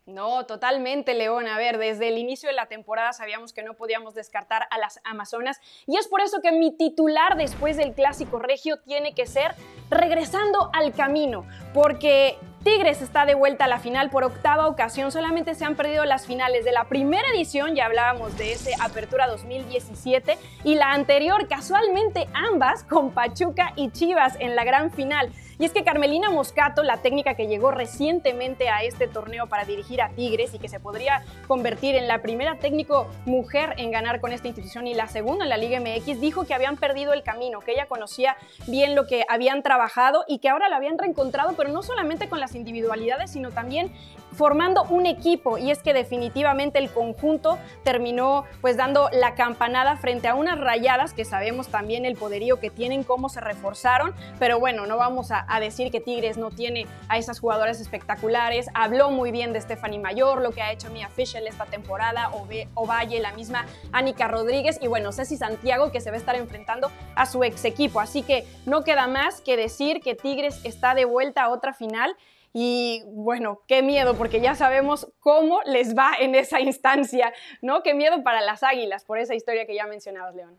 No, 0.07 0.45
totalmente, 0.45 1.15
León. 1.15 1.47
A 1.47 1.57
ver, 1.57 1.79
desde 1.79 2.09
el 2.09 2.19
inicio 2.19 2.51
de 2.51 2.55
la 2.55 2.67
temporada 2.67 3.15
sabíamos 3.15 3.55
que 3.55 3.63
no 3.63 3.73
podíamos 3.73 4.15
descartar 4.15 4.67
a 4.71 4.77
las 4.77 5.01
Amazonas 5.03 5.61
y 5.87 5.97
es 5.97 6.09
por 6.09 6.21
eso 6.21 6.43
que 6.43 6.53
mi 6.53 6.77
titular 6.77 7.39
después 7.39 7.79
del 7.79 7.95
clásico 7.95 8.39
regio 8.39 8.79
tiene 8.81 9.15
que 9.15 9.25
ser 9.25 9.55
regresando 9.89 10.69
al 10.75 10.93
camino, 10.93 11.47
porque 11.73 12.37
Tigres 12.65 13.01
está 13.01 13.25
de 13.25 13.35
vuelta 13.35 13.65
a 13.65 13.69
la 13.69 13.79
final 13.79 14.11
por 14.11 14.25
octava 14.25 14.69
ocasión. 14.69 15.11
Solamente 15.11 15.55
se 15.55 15.65
han 15.65 15.75
perdido 15.75 16.05
las 16.05 16.27
finales 16.27 16.67
de 16.67 16.73
la 16.73 16.85
primera 16.85 17.29
edición, 17.35 17.75
ya 17.75 17.87
hablábamos 17.87 18.37
de 18.37 18.53
ese 18.53 18.73
Apertura 18.81 19.27
2017, 19.27 20.39
y 20.65 20.75
la 20.75 20.93
anterior, 20.93 21.49
casualmente 21.49 22.27
ambas 22.35 22.83
con 22.85 23.11
Pachuca 23.13 23.73
y 23.77 23.91
Chivas 23.91 24.37
en 24.39 24.55
la 24.55 24.65
gran 24.65 24.91
final. 24.91 25.31
Y 25.59 25.65
es 25.65 25.73
que 25.73 25.85
Carmelina 25.85 26.31
Moscato, 26.31 26.83
la 26.83 26.99
técnica 26.99 27.35
que 27.35 27.47
llegó 27.47 27.71
recientemente 27.71 28.69
a 28.69 28.83
este 28.83 29.07
torneo 29.07 29.47
para 29.47 29.65
dirigir 29.65 30.03
a 30.03 30.09
Tigres 30.11 30.53
y 30.55 30.59
que 30.59 30.69
se 30.69 30.81
podría 30.81 31.25
convertir 31.47 31.95
en 31.95 32.09
la 32.09 32.23
primera 32.23 32.59
técnico 32.59 33.07
mujer 33.25 33.75
en 33.77 33.91
ganar 33.91 34.21
con 34.21 34.33
esta 34.33 34.49
institución 34.49 34.87
y 34.87 34.95
la 34.95 35.09
segunda 35.09 35.45
en 35.45 35.51
la 35.51 35.57
Liga 35.57 35.79
MX, 35.81 36.21
dijo 36.21 36.45
que 36.45 36.55
habían 36.55 36.77
perdido 36.77 37.13
el 37.13 37.23
camino, 37.23 37.61
que 37.61 37.73
ella 37.73 37.87
conocía 37.87 38.37
bien 38.67 38.95
lo 38.95 39.07
que 39.07 39.25
habían 39.29 39.63
trabajado 39.63 40.25
y 40.27 40.39
que 40.39 40.49
ahora 40.49 40.69
la 40.69 40.77
habían 40.77 40.99
reencontrado, 40.99 41.55
pero 41.57 41.71
no 41.71 41.83
solamente 41.83 42.29
con 42.29 42.41
las 42.41 42.55
individualidades, 42.55 43.31
sino 43.31 43.51
también 43.51 43.93
formando 44.35 44.83
un 44.85 45.07
equipo 45.07 45.59
y 45.59 45.71
es 45.71 45.83
que 45.83 45.93
definitivamente 45.93 46.79
el 46.79 46.91
conjunto 46.91 47.59
terminó 47.85 48.45
pues 48.61 48.77
dando 48.77 49.09
la 49.13 49.35
campanada 49.35 49.97
frente 49.97 50.29
a 50.29 50.35
unas 50.35 50.59
rayadas 50.59 51.13
que 51.13 51.25
sabemos 51.25 51.69
también 51.69 52.05
el 52.05 52.17
poderío 52.17 52.61
que 52.61 52.71
tienen, 52.71 53.05
cómo 53.05 53.29
se 53.29 53.41
reforzaron, 53.41 54.15
pero 54.39 54.59
bueno, 54.59 54.87
no 54.87 54.97
vamos 54.97 55.31
a, 55.31 55.45
decir 55.61 55.91
que 55.91 56.01
Tigres 56.01 56.37
no 56.37 56.51
tiene 56.51 56.87
a 57.09 57.17
esas 57.17 57.39
jugadoras 57.39 57.81
espectaculares, 57.81 58.67
habló 58.75 59.11
muy 59.11 59.31
bien 59.31 59.53
de 59.53 59.61
Stephanie 59.61 60.01
Mayor, 60.01 60.43
lo 60.43 60.51
que 60.51 60.63
ha 60.63 60.73
hecho 60.73 60.91
Mia 60.91 61.09
Fischel 61.09 61.47
esta 61.47 61.65
temporada, 61.65 62.31
o 62.75 62.87
Valle, 62.87 63.21
la 63.21 63.33
misma 63.33 63.65
Anika 63.93 64.29
Rodríguez 64.29 64.79
y 64.83 64.89
bueno, 64.89 65.13
Ceci 65.13 65.37
Santiago 65.37 65.93
que 65.93 66.01
se 66.01 66.11
va 66.11 66.17
a 66.17 66.19
estar 66.19 66.35
enfrentando 66.35 66.91
a 67.15 67.25
su 67.27 67.45
ex 67.45 67.65
equipo, 67.65 68.01
así 68.01 68.23
que 68.23 68.45
no 68.67 68.83
queda 68.83 69.07
más 69.07 69.41
que 69.41 69.57
decir 69.57 70.01
que 70.01 70.15
Tigres 70.15 70.61
está 70.65 70.95
de 70.95 71.05
vuelta 71.05 71.45
a 71.45 71.49
otra 71.51 71.73
final 71.73 72.17
y 72.57 73.03
bueno, 73.09 73.63
qué 73.67 73.83
miedo, 73.83 74.17
porque 74.17 74.41
ya 74.41 74.55
sabemos 74.55 75.13
cómo 75.19 75.61
les 75.67 75.97
va 75.99 76.13
en 76.21 76.37
esa 76.37 76.61
instancia, 76.61 77.35
¿no? 77.61 77.83
Qué 77.83 77.95
miedo 77.95 78.23
para 78.23 78.41
las 78.43 78.63
águilas 78.63 79.05
por 79.05 79.19
esa 79.19 79.35
historia 79.35 79.67
que 79.67 79.75
ya 79.75 79.89
mencionabas, 79.89 80.37
León. 80.37 80.57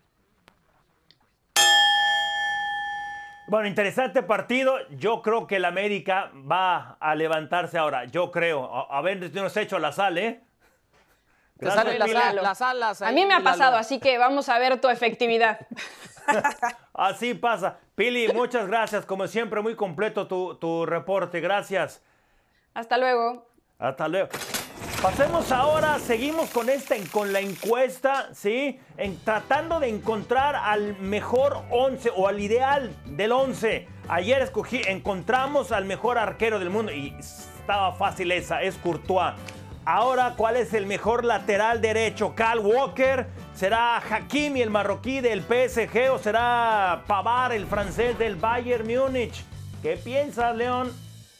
Bueno, 3.48 3.66
interesante 3.66 4.22
partido. 4.22 4.76
Yo 4.90 5.22
creo 5.22 5.46
que 5.46 5.56
el 5.56 5.64
América 5.64 6.32
va 6.34 6.98
a 7.00 7.14
levantarse 7.14 7.78
ahora. 7.78 8.04
Yo 8.04 8.30
creo. 8.30 8.92
A, 8.92 9.00
ver 9.00 9.30
si 9.30 9.34
nos 9.36 9.56
ha 9.56 9.62
hecho 9.62 9.78
la 9.78 9.92
sal, 9.92 10.18
¿eh? 10.18 10.40
Gracias, 11.58 12.34
las, 12.34 12.60
alas. 12.60 13.02
A 13.02 13.12
mí 13.12 13.24
me 13.24 13.34
ha 13.34 13.40
pasado, 13.40 13.76
así 13.76 13.98
que 13.98 14.18
vamos 14.18 14.48
a 14.48 14.58
ver 14.58 14.80
tu 14.80 14.88
efectividad. 14.88 15.58
Así 16.92 17.34
pasa. 17.34 17.78
Pili, 17.94 18.28
muchas 18.32 18.66
gracias. 18.66 19.06
Como 19.06 19.26
siempre, 19.26 19.60
muy 19.60 19.76
completo 19.76 20.26
tu, 20.26 20.86
reporte. 20.86 21.40
Gracias. 21.40 22.02
Hasta 22.74 22.98
luego. 22.98 23.46
Hasta 23.78 24.08
luego. 24.08 24.28
Pasemos 25.02 25.52
ahora, 25.52 25.98
seguimos 25.98 26.50
con 26.50 26.68
esta, 26.68 26.96
con 27.12 27.32
la 27.32 27.40
encuesta, 27.40 28.30
¿sí? 28.34 28.80
En, 28.96 29.18
tratando 29.24 29.78
de 29.78 29.88
encontrar 29.88 30.56
al 30.56 30.98
mejor 30.98 31.64
11 31.70 32.10
o 32.16 32.28
al 32.28 32.40
ideal 32.40 32.90
del 33.04 33.32
11. 33.32 33.86
Ayer 34.08 34.42
escogí, 34.42 34.80
encontramos 34.86 35.70
al 35.70 35.84
mejor 35.84 36.18
arquero 36.18 36.58
del 36.58 36.70
mundo 36.70 36.92
y 36.92 37.14
estaba 37.18 37.92
fácil 37.92 38.32
esa, 38.32 38.62
es 38.62 38.76
Courtois. 38.76 39.34
Ahora, 39.88 40.34
¿cuál 40.36 40.56
es 40.56 40.74
el 40.74 40.84
mejor 40.84 41.24
lateral 41.24 41.80
derecho? 41.80 42.34
¿Cal 42.34 42.58
Walker? 42.58 43.28
¿Será 43.54 43.98
Hakimi, 43.98 44.60
el 44.60 44.68
marroquí 44.68 45.20
del 45.20 45.42
PSG? 45.42 46.10
¿O 46.12 46.18
será 46.18 47.04
Pavar, 47.06 47.52
el 47.52 47.66
francés 47.68 48.18
del 48.18 48.34
Bayern 48.34 48.84
Múnich? 48.84 49.44
¿Qué 49.82 49.96
piensas, 49.96 50.56
León? 50.56 50.92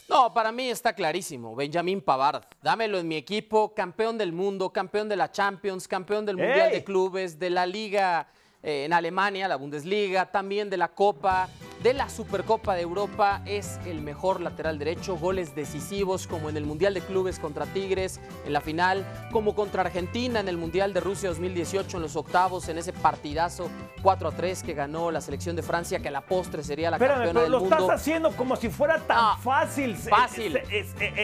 No, 0.09 0.32
para 0.32 0.52
mí 0.52 0.70
está 0.70 0.92
clarísimo. 0.92 1.56
Benjamín 1.56 2.00
Pavard. 2.00 2.44
Dámelo 2.62 3.00
en 3.00 3.09
mi 3.09 3.16
equipo. 3.16 3.74
Campeón 3.74 4.16
del 4.16 4.32
mundo, 4.32 4.72
campeón 4.72 5.09
de 5.09 5.16
la 5.16 5.32
Champions, 5.32 5.88
campeón 5.88 6.24
del 6.24 6.37
Mundial 6.37 6.70
de 6.70 6.85
Clubes, 6.85 7.40
de 7.40 7.50
la 7.50 7.66
Liga 7.66 8.28
eh, 8.66 8.85
en 8.85 8.92
Alemania, 8.92 9.46
la 9.46 9.55
Bundesliga, 9.55 10.26
también 10.33 10.68
de 10.68 10.76
la 10.76 10.88
Copa, 10.88 11.48
de 11.85 11.94
la 11.94 12.09
Supercopa 12.09 12.74
de 12.74 12.83
Europa. 12.83 13.40
Es 13.46 13.79
el 13.87 14.00
mejor 14.00 14.40
lateral 14.40 14.76
derecho, 14.76 15.16
goles 15.16 15.55
decisivos 15.55 16.26
como 16.26 16.50
en 16.50 16.57
el 16.57 16.66
Mundial 16.66 16.92
de 16.92 17.00
Clubes 17.00 17.38
contra 17.38 17.64
Tigres 17.66 18.18
en 18.44 18.52
la 18.52 18.61
final, 18.61 19.07
como 19.31 19.55
contra 19.55 19.83
Argentina 19.83 20.40
en 20.40 20.48
el 20.48 20.57
Mundial 20.57 20.92
de 20.92 20.98
Rusia 20.98 21.29
2018 21.29 21.98
en 21.98 22.02
los 22.02 22.16
octavos, 22.16 22.68
en 22.68 22.79
ese 22.79 22.92
partidazo 22.92 23.70
4 24.02 24.29
a 24.29 24.33
3 24.33 24.64
que 24.64 24.74
ganó 24.74 25.12
la 25.12 25.20
selección 25.20 25.55
de 25.55 25.62
Francia, 25.62 26.00
que 26.00 26.09
a 26.09 26.11
la 26.11 26.22
postre 26.22 26.64
sería 26.64 26.90
la 26.90 26.98
campeona 26.98 27.24
pero 27.24 27.40
del 27.42 27.52
lo 27.52 27.61
mundo. 27.61 27.76
estás 27.76 28.00
haciendo 28.00 28.33
como 28.33 28.57
si 28.57 28.68
fuera 28.68 28.98
tan 28.98 29.38
fácil, 29.38 29.96
fácil. 29.96 30.61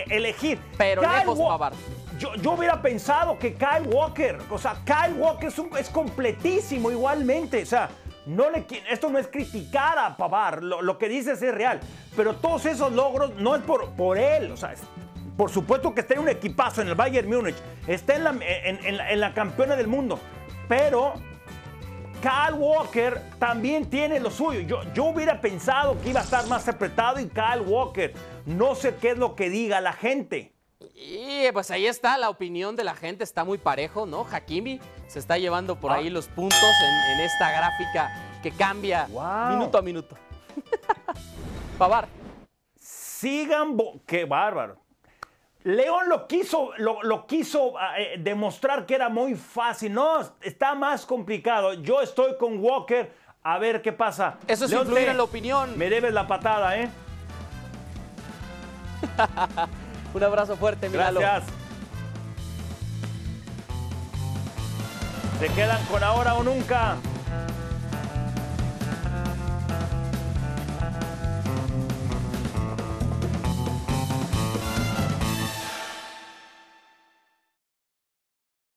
elegir. 0.09 0.61
Pero 0.79 1.03
lejos 1.03 1.41
Pavard. 1.41 1.75
Yo, 2.23 2.53
hubiera 2.53 2.81
pensado 2.81 3.37
que 3.37 3.55
Kyle 3.55 3.89
Walker, 3.93 4.39
o 4.49 4.57
sea, 4.57 4.77
Kyle 4.85 5.15
Walker 5.19 5.53
es, 5.77 5.89
completísimo 5.89 6.89
igualmente, 6.93 7.63
o 7.65 7.67
sea, 7.67 7.91
no 8.27 8.49
le, 8.49 8.65
esto 8.89 9.11
no 9.11 9.19
es 9.19 9.27
criticar 9.27 9.99
a 9.99 10.17
Pavar, 10.17 10.63
lo, 10.63 10.99
que 10.99 11.09
dices 11.09 11.43
es 11.43 11.53
real, 11.53 11.81
pero 12.15 12.37
todos 12.37 12.65
esos 12.67 12.93
logros 12.93 13.35
no 13.39 13.57
es 13.57 13.63
por, 13.63 13.91
por 13.95 14.19
él, 14.19 14.53
o 14.53 14.57
sea, 14.57 14.73
por 15.37 15.51
supuesto 15.51 15.93
que 15.93 16.03
está 16.03 16.15
en 16.15 16.21
un 16.21 16.29
equipazo 16.29 16.83
en 16.83 16.89
el 16.89 16.95
Bayern 16.95 17.29
Múnich, 17.29 17.57
está 17.89 18.15
en 18.15 18.23
la, 18.23 18.37
en, 18.41 19.21
la, 19.21 19.35
campeona 19.35 19.75
del 19.75 19.89
mundo, 19.89 20.21
pero 20.69 21.15
Kyle 22.21 22.55
Walker 22.57 23.21
también 23.41 23.91
tiene 23.91 24.21
lo 24.21 24.31
suyo. 24.31 24.61
Yo, 24.61 24.83
yo 24.95 25.07
hubiera 25.07 25.41
pensado 25.41 26.01
que 26.01 26.11
iba 26.11 26.21
a 26.21 26.23
estar 26.23 26.47
más 26.47 26.69
apretado 26.69 27.19
y 27.19 27.27
Kyle 27.27 27.63
Walker, 27.67 28.15
no 28.47 28.77
sé 28.77 28.95
qué 29.01 29.11
es 29.11 29.19
lo 29.19 29.35
que 29.35 29.51
diga 29.51 29.81
la 29.81 29.93
gente. 29.93 30.53
Y 30.95 31.51
pues 31.53 31.71
ahí 31.71 31.87
está, 31.87 32.19
la 32.19 32.31
opinión 32.31 32.77
de 32.77 32.85
la 32.85 32.95
gente 32.95 33.25
está 33.25 33.45
muy 33.45 33.59
parejo, 33.59 34.07
¿no? 34.07 34.27
Hakimi 34.31 34.81
se 35.09 35.19
está 35.19 35.39
llevando 35.39 35.77
por 35.77 35.93
ahí 35.93 36.09
ah. 36.09 36.11
los 36.11 36.29
puntos 36.29 36.59
en, 36.59 37.21
esta 37.21 37.51
gráfica 37.51 38.41
que 38.43 38.51
cambia 38.51 39.07
minuto 39.07 39.79
a 39.79 39.83
minuto. 39.83 40.17
Pavar. 41.79 42.09
Sigan, 42.77 43.77
qué 44.07 44.25
bárbaro. 44.25 44.83
León 45.65 46.09
lo 46.09 46.27
quiso, 46.27 46.73
lo, 46.77 47.27
quiso 47.27 47.79
ah, 47.79 47.99
eh, 47.99 48.17
demostrar 48.19 48.85
que 48.85 48.95
era 48.97 49.09
muy 49.09 49.35
fácil. 49.35 49.93
No, 49.93 50.21
está 50.41 50.75
más 50.75 51.07
complicado. 51.07 51.75
Yo 51.75 52.01
estoy 52.01 52.37
con 52.37 52.59
Walker. 52.59 53.13
A 53.45 53.59
ver 53.59 53.83
qué 53.83 53.93
pasa. 53.93 54.39
Eso 54.47 54.67
es 54.67 54.73
influir 54.73 55.09
en 55.09 55.17
la 55.17 55.25
opinión. 55.25 55.77
Me 55.77 55.91
debes 55.91 56.13
la 56.13 56.29
patada, 56.29 56.79
¿eh? 56.79 56.89
Un 60.15 60.23
abrazo 60.23 60.57
fuerte, 60.57 60.89
Milalo. 60.89 61.21
Gracias. 61.21 61.51
Se 65.41 65.49
quedan 65.49 65.85
con 65.87 66.05
ahora 66.05 66.35
o 66.35 66.43
nunca. 66.43 66.97